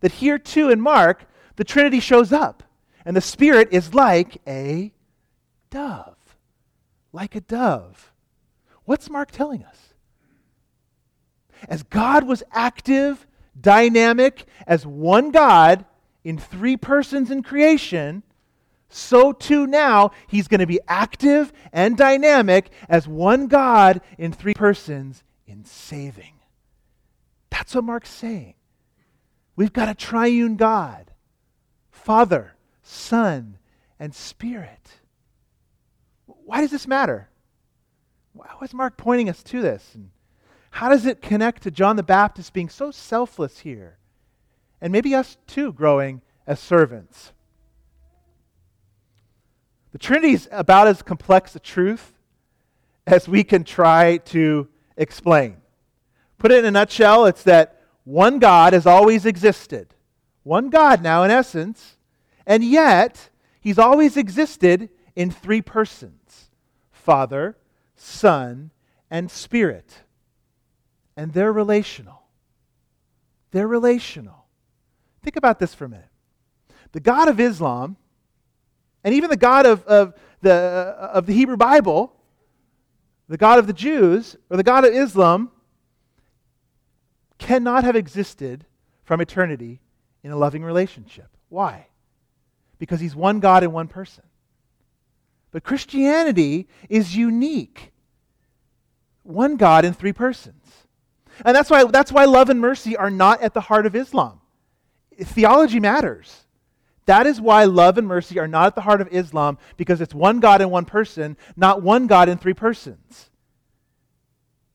[0.00, 1.24] That here too in Mark,
[1.56, 2.62] the Trinity shows up,
[3.06, 4.92] and the Spirit is like a
[5.70, 6.18] dove.
[7.14, 8.12] Like a dove.
[8.84, 9.94] What's Mark telling us?
[11.66, 13.26] As God was active,
[13.58, 15.86] dynamic, as one God
[16.26, 18.24] in three persons in creation,
[18.88, 24.52] so too now he's going to be active and dynamic as one God in three
[24.52, 26.34] persons in saving.
[27.48, 28.54] That's what Mark's saying.
[29.54, 31.12] We've got a triune God
[31.92, 33.58] Father, Son,
[34.00, 34.98] and Spirit.
[36.26, 37.28] Why does this matter?
[38.32, 39.92] Why is Mark pointing us to this?
[39.94, 40.10] And
[40.72, 43.98] how does it connect to John the Baptist being so selfless here?
[44.86, 47.32] And maybe us too growing as servants.
[49.90, 52.12] The Trinity is about as complex a truth
[53.04, 55.56] as we can try to explain.
[56.38, 59.92] Put it in a nutshell, it's that one God has always existed.
[60.44, 61.96] One God now, in essence,
[62.46, 66.48] and yet he's always existed in three persons
[66.92, 67.56] Father,
[67.96, 68.70] Son,
[69.10, 70.04] and Spirit.
[71.16, 72.22] And they're relational.
[73.50, 74.35] They're relational.
[75.26, 76.06] Think about this for a minute.
[76.92, 77.96] The God of Islam
[79.02, 82.14] and even the God of, of, the, uh, of the Hebrew Bible,
[83.28, 85.50] the God of the Jews, or the God of Islam,
[87.38, 88.66] cannot have existed
[89.02, 89.80] from eternity
[90.22, 91.26] in a loving relationship.
[91.48, 91.88] Why?
[92.78, 94.22] Because he's one God in one person.
[95.50, 97.90] But Christianity is unique.
[99.24, 100.86] One God in three persons.
[101.44, 104.40] And that's why, that's why love and mercy are not at the heart of Islam.
[105.18, 106.46] Theology matters.
[107.06, 110.14] That is why love and mercy are not at the heart of Islam, because it's
[110.14, 113.30] one God in one person, not one God in three persons.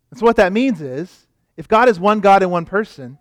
[0.10, 1.27] And so, what that means is
[1.58, 3.17] if God is one God in one person,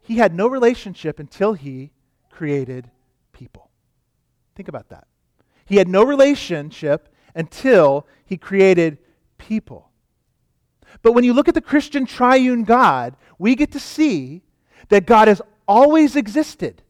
[0.00, 1.92] he had no relationship until he
[2.30, 2.90] created
[3.32, 3.70] people.
[4.56, 5.06] Think about that.
[5.64, 8.98] He had no relationship until he created
[9.38, 9.90] people.
[11.02, 14.42] But when you look at the Christian triune God, we get to see
[14.88, 15.40] that God has
[15.70, 16.82] always existed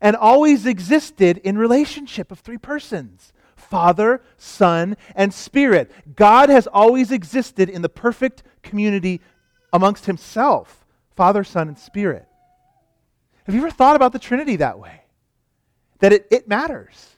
[0.00, 5.90] and always existed in relationship of three persons Father, Son, and Spirit.
[6.14, 9.20] God has always existed in the perfect community
[9.72, 12.26] amongst Himself Father, Son, and Spirit.
[13.44, 15.02] Have you ever thought about the Trinity that way?
[15.98, 17.14] That it, it matters.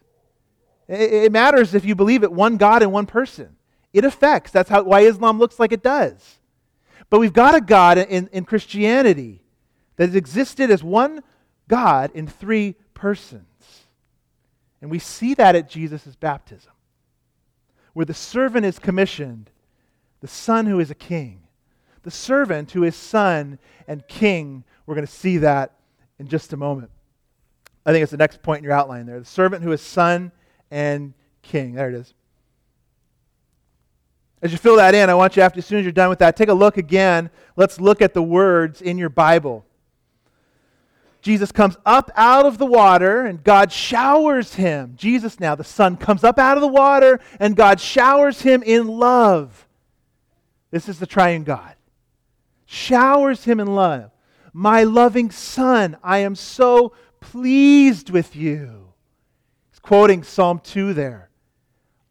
[0.88, 3.57] It, it matters if you believe it one God in one person.
[3.92, 4.51] It affects.
[4.51, 6.38] That's how, why Islam looks like it does.
[7.11, 9.42] But we've got a God in, in Christianity
[9.98, 11.22] that has existed as one
[11.68, 13.44] God in three persons.
[14.80, 16.72] And we see that at Jesus' baptism,
[17.92, 19.50] where the servant is commissioned,
[20.20, 21.42] the son who is a king.
[22.04, 24.64] The servant who is son and king.
[24.87, 25.74] We're going to see that
[26.18, 26.90] in just a moment.
[27.84, 29.18] I think it's the next point in your outline there.
[29.18, 30.32] The servant who is son
[30.70, 31.74] and king.
[31.74, 32.14] There it is.
[34.40, 36.20] As you fill that in, I want you, after, as soon as you're done with
[36.20, 37.30] that, take a look again.
[37.56, 39.66] Let's look at the words in your Bible.
[41.20, 44.94] Jesus comes up out of the water and God showers him.
[44.96, 48.87] Jesus, now the Son, comes up out of the water and God showers him in
[48.87, 49.66] love.
[50.70, 51.74] This is the triune God.
[52.66, 54.11] Showers him in love.
[54.52, 58.92] My loving Son, I am so pleased with you.
[59.70, 61.31] He's quoting Psalm 2 there,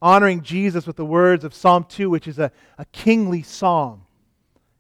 [0.01, 4.03] honoring Jesus with the words of Psalm 2, which is a, a kingly psalm.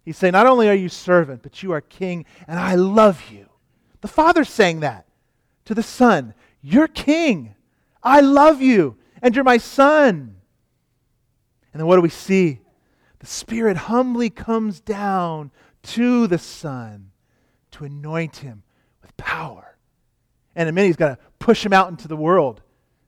[0.03, 3.46] He's saying, Not only are you servant, but you are king, and I love you.
[4.07, 5.05] The Father's saying that
[5.65, 6.33] to the Son.
[6.61, 7.55] You're king.
[8.01, 10.37] I love you, and you're my son.
[11.73, 12.61] And then what do we see?
[13.19, 15.51] The Spirit humbly comes down
[15.83, 17.11] to the Son
[17.71, 18.63] to anoint him
[19.01, 19.77] with power.
[20.55, 22.61] And in a minute, he's got to push him out into the world,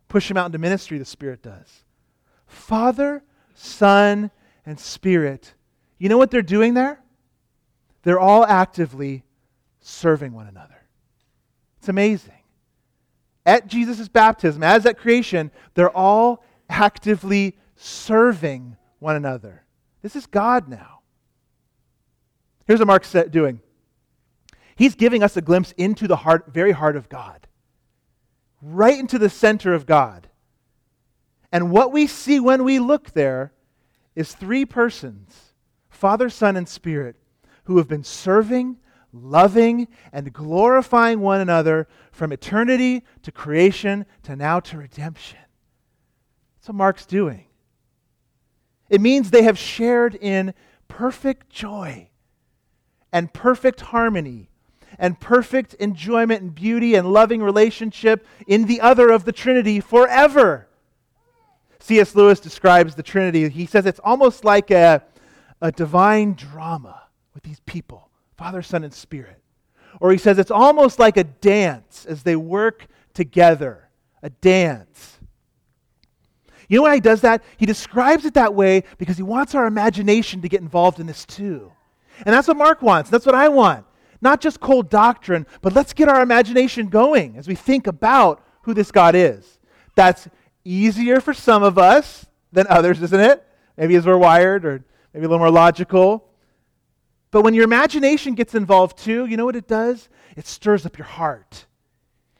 [0.09, 1.85] push him out into ministry, the Spirit does.
[2.45, 3.23] Father,
[3.55, 4.31] Son,
[4.65, 5.53] and Spirit,
[5.97, 7.01] you know what they're doing there?
[8.03, 9.23] They're all actively
[9.79, 10.75] serving one another.
[11.79, 12.33] It's amazing.
[13.45, 19.63] At Jesus' baptism, as at creation, they're all actively serving one another.
[20.01, 20.99] This is God now.
[22.67, 23.61] Here's what Mark's doing
[24.75, 27.47] He's giving us a glimpse into the heart, very heart of God,
[28.61, 30.27] right into the center of God.
[31.51, 33.51] And what we see when we look there
[34.15, 35.53] is three persons
[35.89, 37.15] Father, Son, and Spirit
[37.65, 38.77] who have been serving,
[39.13, 45.39] loving, and glorifying one another from eternity to creation to now to redemption.
[46.57, 47.45] That's what Mark's doing.
[48.89, 50.53] It means they have shared in
[50.87, 52.09] perfect joy
[53.11, 54.49] and perfect harmony
[54.97, 60.67] and perfect enjoyment and beauty and loving relationship in the other of the Trinity forever.
[61.79, 62.15] C.S.
[62.15, 63.47] Lewis describes the Trinity.
[63.49, 65.03] He says it's almost like a,
[65.61, 68.08] a divine drama with these people
[68.39, 69.41] Father, Son, and Spirit.
[69.99, 73.89] Or he says it's almost like a dance as they work together.
[74.23, 75.19] A dance.
[76.69, 77.43] You know why he does that?
[77.57, 81.25] He describes it that way because he wants our imagination to get involved in this
[81.25, 81.73] too.
[82.25, 83.09] And that's what Mark wants.
[83.09, 83.85] That's what I want.
[84.21, 88.73] Not just cold doctrine, but let's get our imagination going as we think about who
[88.73, 89.59] this God is.
[89.95, 90.29] That's
[90.63, 93.45] easier for some of us than others, isn't it?
[93.75, 96.28] Maybe as we're wired or maybe a little more logical.
[97.31, 100.09] But when your imagination gets involved too, you know what it does?
[100.35, 101.65] It stirs up your heart.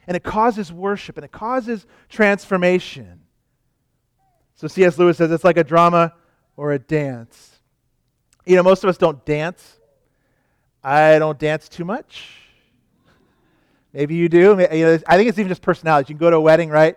[0.06, 3.20] And it causes worship and it causes transformation.
[4.56, 4.98] So C.S.
[4.98, 6.14] Lewis says it's like a drama
[6.56, 7.60] or a dance.
[8.44, 9.78] You know, most of us don't dance.
[10.82, 12.36] I don't dance too much.
[13.92, 14.52] Maybe you do.
[14.60, 16.12] I think it's even just personality.
[16.12, 16.96] You can go to a wedding, right?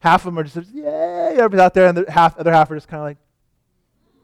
[0.00, 2.74] Half of them are just, yay, everybody's out there, and the half, other half are
[2.74, 3.18] just kind of like,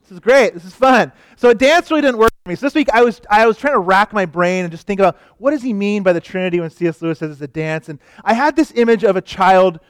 [0.02, 1.12] this is great, this is fun.
[1.36, 2.54] So a dance really didn't work me.
[2.54, 5.00] So this week I was, I was trying to rack my brain and just think
[5.00, 7.00] about what does he mean by the Trinity when C.S.
[7.02, 7.88] Lewis says it's a dance.
[7.88, 9.80] And I had this image of a child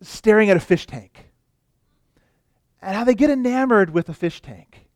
[0.00, 1.26] staring at a fish tank
[2.80, 4.86] and how they get enamored with a fish tank.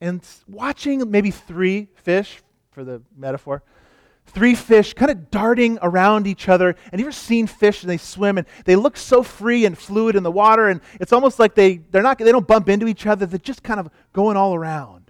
[0.00, 2.42] And watching maybe three fish,
[2.72, 3.62] for the metaphor,
[4.26, 6.74] three fish kind of darting around each other.
[6.90, 10.16] And you ever seen fish and they swim and they look so free and fluid
[10.16, 13.06] in the water and it's almost like they, they're not, they don't bump into each
[13.06, 13.26] other.
[13.26, 15.03] They're just kind of going all around.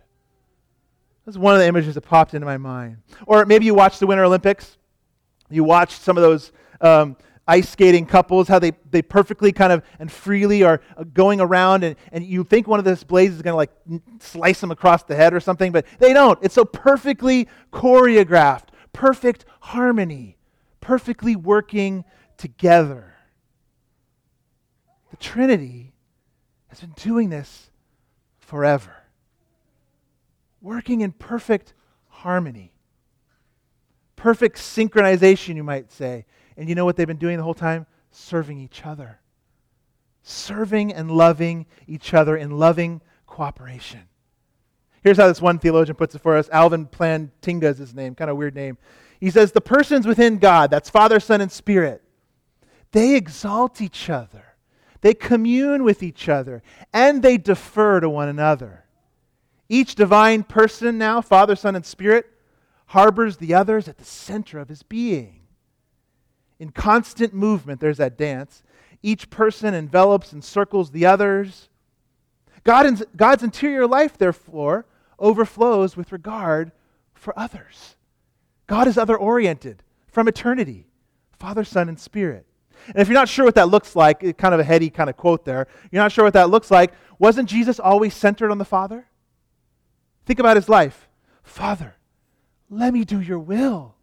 [1.24, 2.98] That's one of the images that popped into my mind.
[3.26, 4.76] Or maybe you watch the Winter Olympics.
[5.50, 9.82] You watch some of those um, ice skating couples, how they, they perfectly kind of
[9.98, 13.42] and freely are uh, going around, and, and you think one of those blades is
[13.42, 13.70] going to like
[14.20, 16.38] slice them across the head or something, but they don't.
[16.42, 20.38] It's so perfectly choreographed perfect harmony,
[20.80, 22.04] perfectly working
[22.38, 23.14] together.
[25.10, 25.92] The Trinity
[26.68, 27.70] has been doing this
[28.38, 28.94] forever,
[30.64, 31.74] working in perfect
[32.08, 32.72] harmony,
[34.16, 36.24] perfect synchronization, you might say.
[36.56, 37.86] And you know what they've been doing the whole time?
[38.10, 39.20] Serving each other.
[40.22, 44.00] Serving and loving each other in loving cooperation.
[45.02, 46.48] Here's how this one theologian puts it for us.
[46.48, 48.78] Alvin Plantinga is his name, kind of weird name.
[49.20, 52.02] He says, The persons within God, that's Father, Son, and Spirit,
[52.92, 54.54] they exalt each other,
[55.02, 58.83] they commune with each other, and they defer to one another.
[59.68, 62.26] Each divine person now, Father, Son, and Spirit,
[62.86, 65.40] harbors the others at the center of his being.
[66.58, 68.62] In constant movement, there's that dance.
[69.02, 71.68] Each person envelops and circles the others.
[72.62, 74.86] God, God's interior life, therefore,
[75.18, 76.72] overflows with regard
[77.12, 77.96] for others.
[78.66, 80.86] God is other oriented from eternity
[81.38, 82.46] Father, Son, and Spirit.
[82.86, 85.16] And if you're not sure what that looks like, kind of a heady kind of
[85.16, 88.64] quote there, you're not sure what that looks like, wasn't Jesus always centered on the
[88.64, 89.06] Father?
[90.26, 91.08] Think about his life.
[91.42, 91.96] Father,
[92.70, 93.94] let me do your will.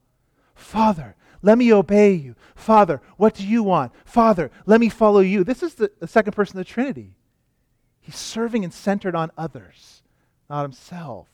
[0.54, 2.36] Father, let me obey you.
[2.56, 3.92] Father, what do you want?
[4.06, 5.44] Father, let me follow you.
[5.44, 7.16] This is the, the second person of the Trinity.
[8.00, 10.02] He's serving and centered on others
[10.52, 11.30] not himself.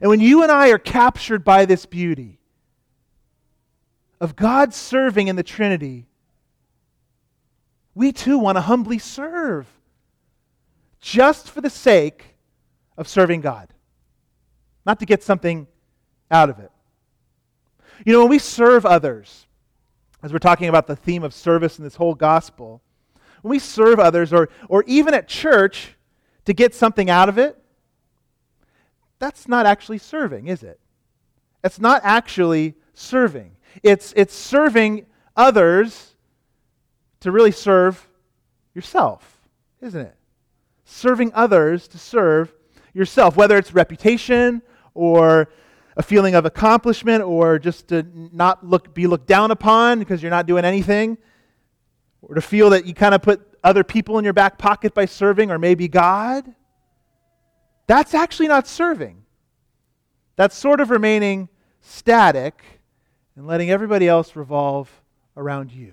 [0.00, 2.38] And when you and I are captured by this beauty
[4.20, 6.06] of God serving in the Trinity,
[7.94, 9.66] we too want to humbly serve
[10.98, 12.29] just for the sake
[13.00, 13.72] of serving God,
[14.84, 15.66] not to get something
[16.30, 16.70] out of it.
[18.04, 19.46] You know, when we serve others,
[20.22, 22.82] as we're talking about the theme of service in this whole gospel,
[23.40, 25.96] when we serve others, or, or even at church,
[26.44, 27.58] to get something out of it,
[29.18, 30.78] that's not actually serving, is it?
[31.64, 33.56] It's not actually serving.
[33.82, 36.14] It's, it's serving others
[37.20, 38.06] to really serve
[38.74, 39.40] yourself,
[39.80, 40.16] isn't it?
[40.84, 42.52] Serving others to serve
[42.92, 44.62] yourself, whether it's reputation
[44.94, 45.50] or
[45.96, 50.30] a feeling of accomplishment or just to not look, be looked down upon because you're
[50.30, 51.18] not doing anything,
[52.22, 55.04] or to feel that you kind of put other people in your back pocket by
[55.04, 56.54] serving, or maybe God,
[57.86, 59.24] that's actually not serving.
[60.36, 61.48] That's sort of remaining
[61.80, 62.62] static
[63.36, 64.90] and letting everybody else revolve
[65.36, 65.92] around you.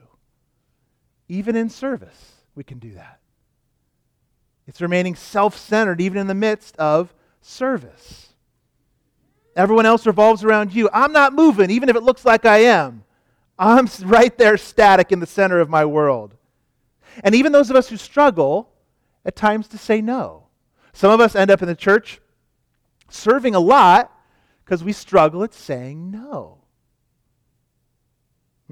[1.29, 3.19] even in service, we can do that.
[4.67, 8.33] It's remaining self centered even in the midst of service.
[9.55, 10.89] Everyone else revolves around you.
[10.93, 13.03] I'm not moving, even if it looks like I am.
[13.57, 16.35] I'm right there static in the center of my world.
[17.23, 18.69] And even those of us who struggle
[19.25, 20.43] at times to say no.
[20.93, 22.19] Some of us end up in the church
[23.09, 24.11] serving a lot
[24.63, 26.59] because we struggle at saying no.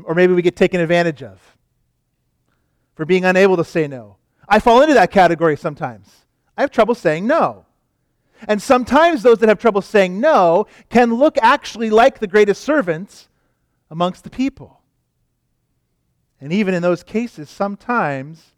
[0.03, 1.57] Or maybe we get taken advantage of
[2.95, 4.17] for being unable to say no.
[4.47, 6.25] I fall into that category sometimes.
[6.57, 7.65] I have trouble saying no.
[8.47, 13.29] And sometimes those that have trouble saying no can look actually like the greatest servants
[13.89, 14.81] amongst the people.
[16.39, 18.51] And even in those cases, sometimes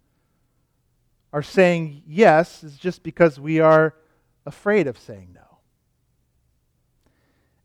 [1.32, 3.94] our saying yes is just because we are
[4.46, 5.60] afraid of saying no.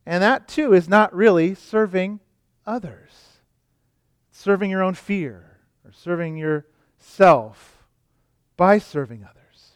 [0.04, 2.20] And that too is not really serving
[2.66, 3.38] others,
[4.30, 7.71] serving your own fear or serving yourself
[8.57, 9.72] by serving others.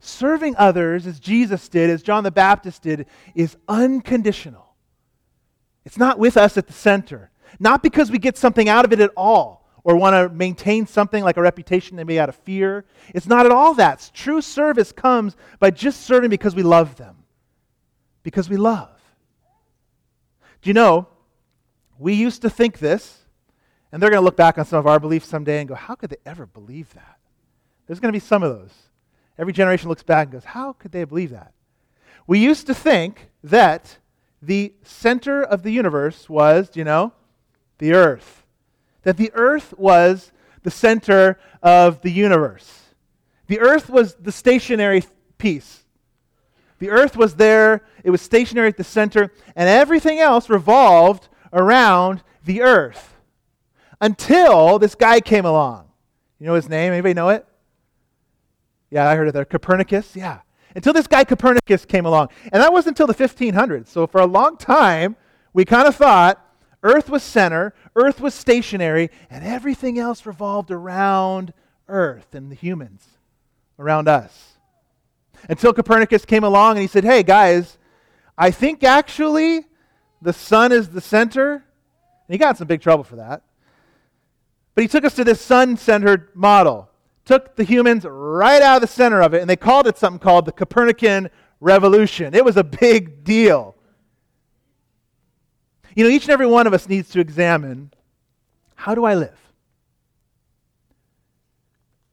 [0.00, 4.74] Serving others, as Jesus did, as John the Baptist did, is unconditional.
[5.84, 9.00] It's not with us at the center, not because we get something out of it
[9.00, 12.84] at all or want to maintain something like a reputation They maybe out of fear.
[13.14, 14.10] It's not at all that.
[14.14, 17.24] True service comes by just serving because we love them,
[18.22, 18.90] because we love.
[20.62, 21.08] Do you know,
[21.98, 23.18] we used to think this,
[23.92, 25.94] and they're going to look back on some of our beliefs someday and go, how
[25.94, 27.19] could they ever believe that?
[27.90, 28.72] There's going to be some of those.
[29.36, 31.52] Every generation looks back and goes, how could they believe that?
[32.28, 33.98] We used to think that
[34.40, 37.12] the center of the universe was, you know,
[37.78, 38.44] the earth.
[39.02, 40.30] That the earth was
[40.62, 42.94] the center of the universe.
[43.48, 45.02] The earth was the stationary
[45.36, 45.82] piece.
[46.78, 52.22] The earth was there, it was stationary at the center, and everything else revolved around
[52.44, 53.16] the earth.
[54.00, 55.88] Until this guy came along.
[56.38, 56.92] You know his name?
[56.92, 57.48] Anybody know it?
[58.90, 59.50] Yeah, I heard of that.
[59.50, 60.16] Copernicus?
[60.16, 60.40] Yeah.
[60.74, 62.28] Until this guy Copernicus came along.
[62.52, 63.88] And that wasn't until the 1500s.
[63.88, 65.16] So for a long time,
[65.52, 66.44] we kind of thought
[66.82, 71.52] Earth was center, Earth was stationary, and everything else revolved around
[71.88, 73.06] Earth and the humans
[73.78, 74.54] around us.
[75.48, 77.78] Until Copernicus came along and he said, Hey, guys,
[78.36, 79.66] I think actually
[80.22, 81.52] the sun is the center.
[81.52, 83.42] And he got some big trouble for that.
[84.74, 86.89] But he took us to this sun centered model,
[87.30, 90.18] took the humans right out of the center of it, and they called it something
[90.18, 92.34] called the Copernican Revolution.
[92.34, 93.76] It was a big deal.
[95.94, 97.92] You know, each and every one of us needs to examine
[98.74, 99.38] how do I live?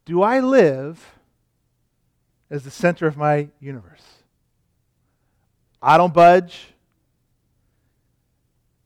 [0.06, 1.04] Do I live
[2.52, 4.04] as the center of my universe?
[5.82, 6.68] I don't budge.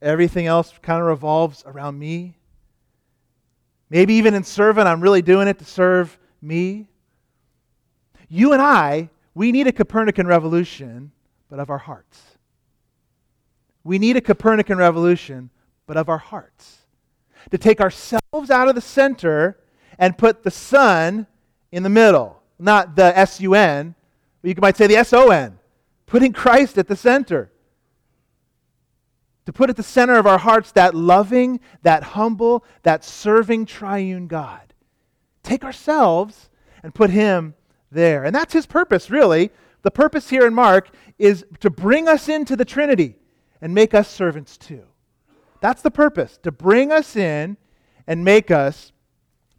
[0.00, 2.38] Everything else kind of revolves around me.
[3.90, 6.88] Maybe even in serving, I'm really doing it to serve me.
[8.28, 11.12] You and I, we need a Copernican revolution,
[11.48, 12.20] but of our hearts.
[13.84, 15.50] We need a Copernican revolution,
[15.86, 16.78] but of our hearts.
[17.50, 19.58] To take ourselves out of the center
[19.98, 21.26] and put the sun
[21.70, 22.42] in the middle.
[22.58, 23.94] Not the S U N,
[24.40, 25.58] but you might say the S O N.
[26.06, 27.50] Putting Christ at the center.
[29.46, 34.28] To put at the center of our hearts that loving, that humble, that serving triune
[34.28, 34.71] God.
[35.42, 36.50] Take ourselves
[36.82, 37.54] and put Him
[37.90, 38.24] there.
[38.24, 39.50] And that's His purpose, really.
[39.82, 43.16] The purpose here in Mark is to bring us into the Trinity
[43.60, 44.84] and make us servants too.
[45.60, 47.56] That's the purpose, to bring us in
[48.06, 48.92] and make us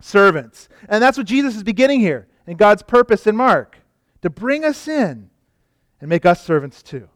[0.02, 0.68] servants.
[0.90, 3.78] And that's what Jesus is beginning here in God's purpose in Mark,
[4.22, 5.30] to bring us in
[6.02, 7.08] and make us servants too.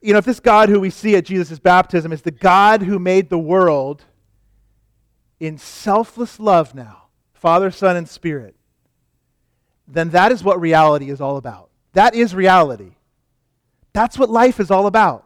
[0.00, 2.98] You know, if this God who we see at Jesus' baptism is the God who
[2.98, 4.04] made the world
[5.40, 8.56] in selfless love now, Father, Son, and Spirit,
[9.86, 11.70] then that is what reality is all about.
[11.92, 12.92] That is reality.
[13.92, 15.24] That's what life is all about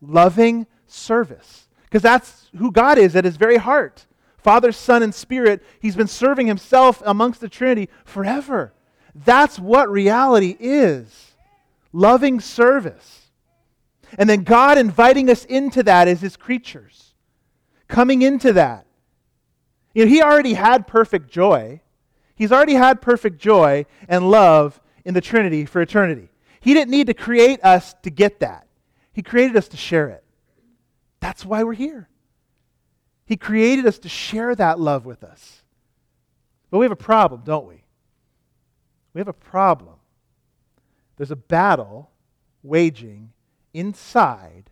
[0.00, 1.68] loving service.
[1.84, 4.06] Because that's who God is at his very heart.
[4.38, 8.74] Father, Son, and Spirit, he's been serving himself amongst the Trinity forever.
[9.14, 11.34] That's what reality is
[11.92, 13.30] loving service.
[14.18, 17.14] And then God inviting us into that as his creatures,
[17.88, 18.86] coming into that.
[19.94, 21.80] You know, he already had perfect joy.
[22.36, 26.28] He's already had perfect joy and love in the Trinity for eternity.
[26.60, 28.66] He didn't need to create us to get that,
[29.12, 30.24] He created us to share it.
[31.20, 32.08] That's why we're here.
[33.26, 35.62] He created us to share that love with us.
[36.70, 37.84] But we have a problem, don't we?
[39.14, 39.94] We have a problem.
[41.16, 42.10] There's a battle
[42.62, 43.32] waging
[43.72, 44.64] inside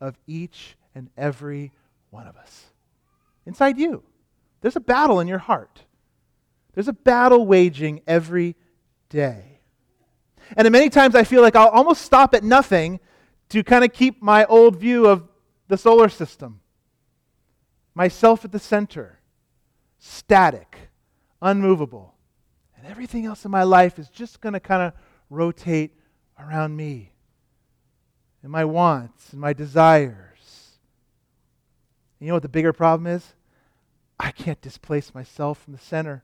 [0.00, 1.70] of each and every
[2.10, 2.64] one of us.
[3.46, 4.02] Inside you.
[4.62, 5.84] There's a battle in your heart.
[6.72, 8.56] There's a battle waging every
[9.10, 9.60] day.
[10.56, 13.00] And many times I feel like I'll almost stop at nothing
[13.50, 15.28] to kind of keep my old view of
[15.68, 16.60] the solar system.
[17.94, 19.20] Myself at the center,
[19.98, 20.76] static,
[21.42, 22.14] unmovable.
[22.76, 24.92] And everything else in my life is just going to kind of
[25.28, 25.92] rotate
[26.38, 27.12] around me
[28.42, 30.78] and my wants and my desires.
[32.18, 33.34] You know what the bigger problem is?
[34.22, 36.22] I can't displace myself from the center.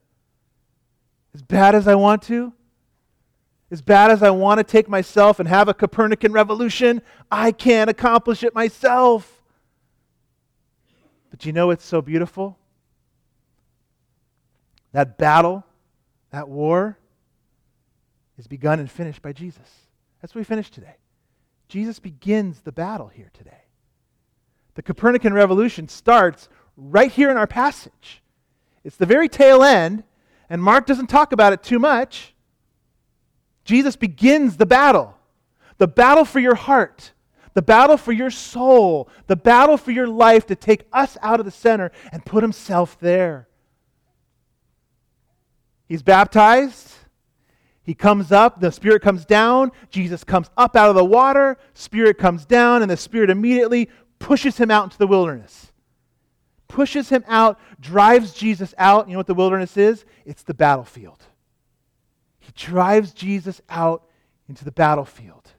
[1.34, 2.52] As bad as I want to,
[3.72, 7.90] as bad as I want to take myself and have a Copernican revolution, I can't
[7.90, 9.42] accomplish it myself.
[11.30, 12.56] But you know what's so beautiful?
[14.92, 15.64] That battle,
[16.30, 16.96] that war,
[18.38, 19.68] is begun and finished by Jesus.
[20.22, 20.94] That's what we finished today.
[21.68, 23.64] Jesus begins the battle here today.
[24.76, 26.48] The Copernican revolution starts
[26.78, 28.22] right here in our passage.
[28.84, 30.04] It's the very tail end,
[30.48, 32.34] and Mark doesn't talk about it too much.
[33.64, 35.14] Jesus begins the battle
[35.76, 37.12] the battle for your heart,
[37.54, 41.46] the battle for your soul, the battle for your life to take us out of
[41.46, 43.46] the center and put himself there.
[45.86, 46.92] He's baptized.
[47.82, 52.18] He comes up, the Spirit comes down, Jesus comes up out of the water, Spirit
[52.18, 55.67] comes down, and the Spirit immediately pushes him out into the wilderness.
[56.68, 59.08] Pushes him out, drives Jesus out.
[59.08, 60.04] You know what the wilderness is?
[60.24, 61.22] It's the battlefield.
[62.38, 64.04] He drives Jesus out
[64.48, 65.52] into the battlefield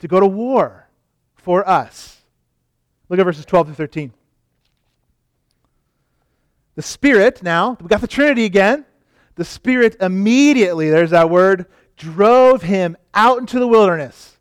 [0.00, 0.88] to go to war
[1.34, 2.22] for us.
[3.08, 4.12] Look at verses 12 to 13.
[6.74, 8.84] The Spirit, now, we got the Trinity again.
[9.36, 11.66] The Spirit immediately, there's that word,
[11.96, 14.38] drove him out into the wilderness.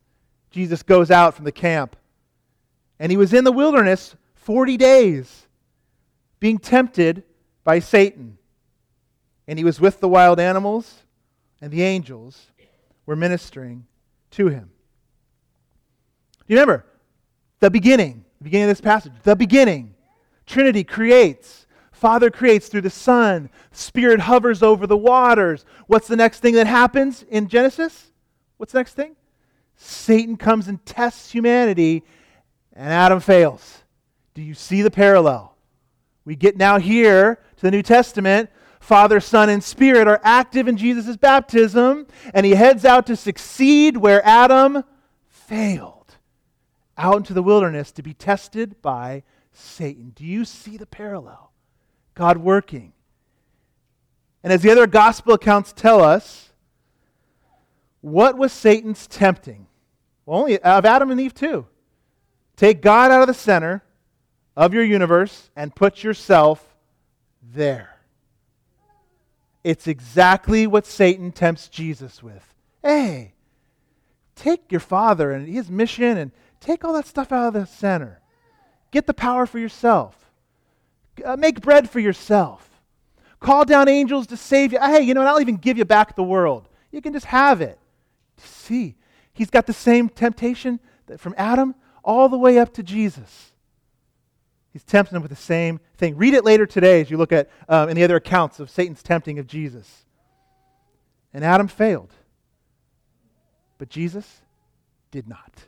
[0.49, 1.95] Jesus goes out from the camp.
[2.99, 5.42] And he was in the wilderness 40 days,
[6.43, 7.23] being tempted
[7.63, 8.37] by Satan.
[9.47, 11.03] And he was with the wild animals,
[11.61, 12.47] and the angels
[13.05, 13.85] were ministering
[14.31, 14.69] to him.
[16.45, 16.85] Do you remember?
[17.61, 19.95] The beginning, the beginning of this passage, the beginning.
[20.45, 21.65] Trinity creates.
[21.93, 23.49] Father creates through the Son.
[23.71, 25.63] Spirit hovers over the waters.
[25.87, 28.11] What's the next thing that happens in Genesis?
[28.57, 29.15] What's the next thing?
[29.77, 32.03] Satan comes and tests humanity,
[32.73, 33.83] and Adam fails.
[34.33, 35.52] Do you see the parallel?
[36.25, 38.49] We get now here to the New Testament.
[38.79, 43.95] Father, Son, and Spirit are active in Jesus' baptism, and he heads out to succeed
[43.95, 44.83] where Adam
[45.29, 46.17] failed,
[46.97, 50.11] out into the wilderness to be tested by Satan.
[50.15, 51.51] Do you see the parallel?
[52.13, 52.93] God working.
[54.43, 56.51] And as the other gospel accounts tell us,
[58.01, 59.67] what was Satan's tempting?
[60.25, 61.67] Well, only of Adam and Eve too.
[62.57, 63.81] Take God out of the center
[64.55, 66.75] of your universe and put yourself
[67.41, 67.97] there.
[69.63, 72.53] It's exactly what Satan tempts Jesus with.
[72.81, 73.33] Hey,
[74.35, 78.19] take your father and his mission and take all that stuff out of the center.
[78.91, 80.29] Get the power for yourself.
[81.23, 82.69] Uh, make bread for yourself.
[83.39, 84.79] Call down angels to save you.
[84.79, 86.67] Hey, you know, I'll even give you back the world.
[86.91, 87.79] You can just have it.
[88.37, 88.95] See,
[89.33, 90.79] he's got the same temptation
[91.17, 93.52] from Adam all the way up to Jesus.
[94.73, 96.17] He's tempting him with the same thing.
[96.17, 99.03] Read it later today as you look at um, in the other accounts of Satan's
[99.03, 100.03] tempting of Jesus.
[101.31, 102.11] And Adam failed.
[103.77, 104.41] But Jesus
[105.11, 105.65] did not.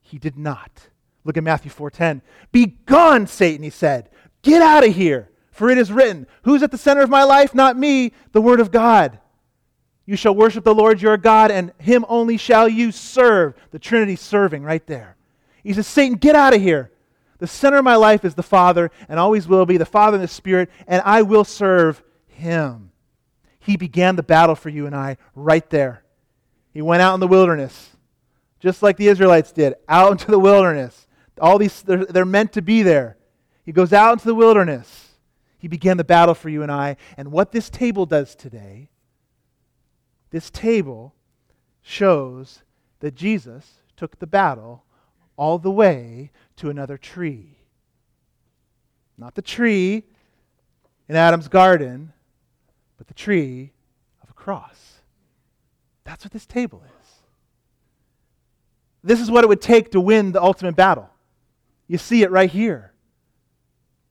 [0.00, 0.88] He did not.
[1.24, 2.22] Look at Matthew 4:10.
[2.52, 4.08] Be gone, Satan, he said.
[4.42, 5.28] Get out of here.
[5.50, 7.54] For it is written, Who's at the center of my life?
[7.54, 9.18] Not me, the Word of God.
[10.04, 13.54] You shall worship the Lord your God, and him only shall you serve.
[13.72, 15.16] The Trinity serving right there.
[15.64, 16.92] He says, Satan, get out of here.
[17.38, 20.24] The center of my life is the Father, and always will be, the Father and
[20.24, 22.90] the Spirit, and I will serve him.
[23.58, 26.02] He began the battle for you and I right there.
[26.72, 27.90] He went out in the wilderness,
[28.60, 31.06] just like the Israelites did, out into the wilderness.
[31.40, 33.16] All these, they're, they're meant to be there.
[33.64, 35.10] He goes out into the wilderness.
[35.58, 36.96] He began the battle for you and I.
[37.16, 38.88] And what this table does today,
[40.30, 41.14] this table
[41.82, 42.62] shows
[43.00, 44.84] that Jesus took the battle
[45.36, 47.58] all the way to another tree.
[49.18, 50.04] Not the tree
[51.08, 52.12] in Adam's garden,
[52.98, 53.72] but the tree
[54.22, 55.00] of a cross.
[56.04, 57.06] That's what this table is.
[59.02, 61.08] This is what it would take to win the ultimate battle.
[61.86, 62.92] You see it right here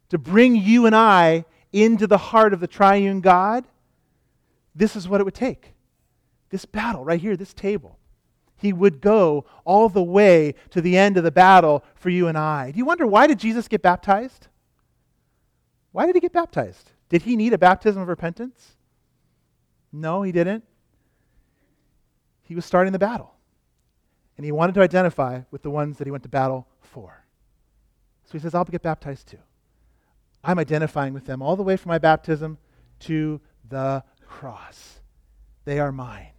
[0.09, 3.65] to bring you and I into the heart of the triune God,
[4.73, 5.73] this is what it would take.
[6.49, 7.97] This battle right here, this table.
[8.57, 12.37] He would go all the way to the end of the battle for you and
[12.37, 12.71] I.
[12.71, 14.47] Do you wonder why did Jesus get baptized?
[15.91, 16.91] Why did he get baptized?
[17.09, 18.75] Did he need a baptism of repentance?
[19.91, 20.63] No, he didn't.
[22.43, 23.33] He was starting the battle.
[24.37, 27.25] And he wanted to identify with the ones that he went to battle for.
[28.25, 29.39] So he says, I'll get baptized too.
[30.43, 32.57] I'm identifying with them all the way from my baptism
[33.01, 33.39] to
[33.69, 34.99] the cross.
[35.63, 36.33] They are mine,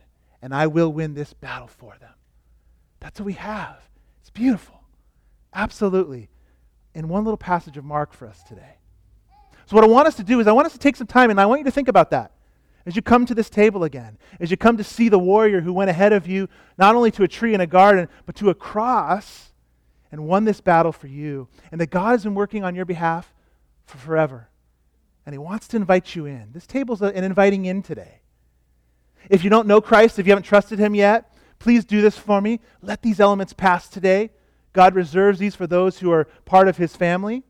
[0.46, 2.12] and I will win this battle for them.
[3.00, 3.78] That's what we have.
[4.20, 4.80] It's beautiful.
[5.52, 6.28] Absolutely.
[6.94, 8.76] In one little passage of Mark for us today.
[9.66, 11.30] So, what I want us to do is, I want us to take some time,
[11.30, 12.30] and I want you to think about that.
[12.86, 15.72] As you come to this table again, as you come to see the warrior who
[15.72, 18.54] went ahead of you, not only to a tree in a garden, but to a
[18.54, 19.50] cross
[20.12, 23.34] and won this battle for you, and that God has been working on your behalf
[23.84, 24.48] for forever.
[25.26, 26.50] And He wants to invite you in.
[26.52, 28.20] This table's an inviting in today.
[29.30, 32.40] If you don't know Christ, if you haven't trusted Him yet, please do this for
[32.40, 32.60] me.
[32.82, 34.30] Let these elements pass today.
[34.72, 37.42] God reserves these for those who are part of His family.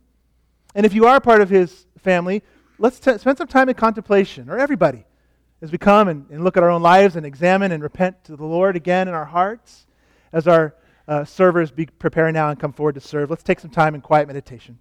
[0.74, 2.42] And if you are part of His family,
[2.78, 5.04] let's t- spend some time in contemplation, or everybody,
[5.60, 8.36] as we come and, and look at our own lives and examine and repent to
[8.36, 9.86] the Lord again in our hearts.
[10.32, 10.74] As our
[11.08, 14.00] uh, servers be preparing now and come forward to serve, let's take some time in
[14.00, 14.78] quiet meditation.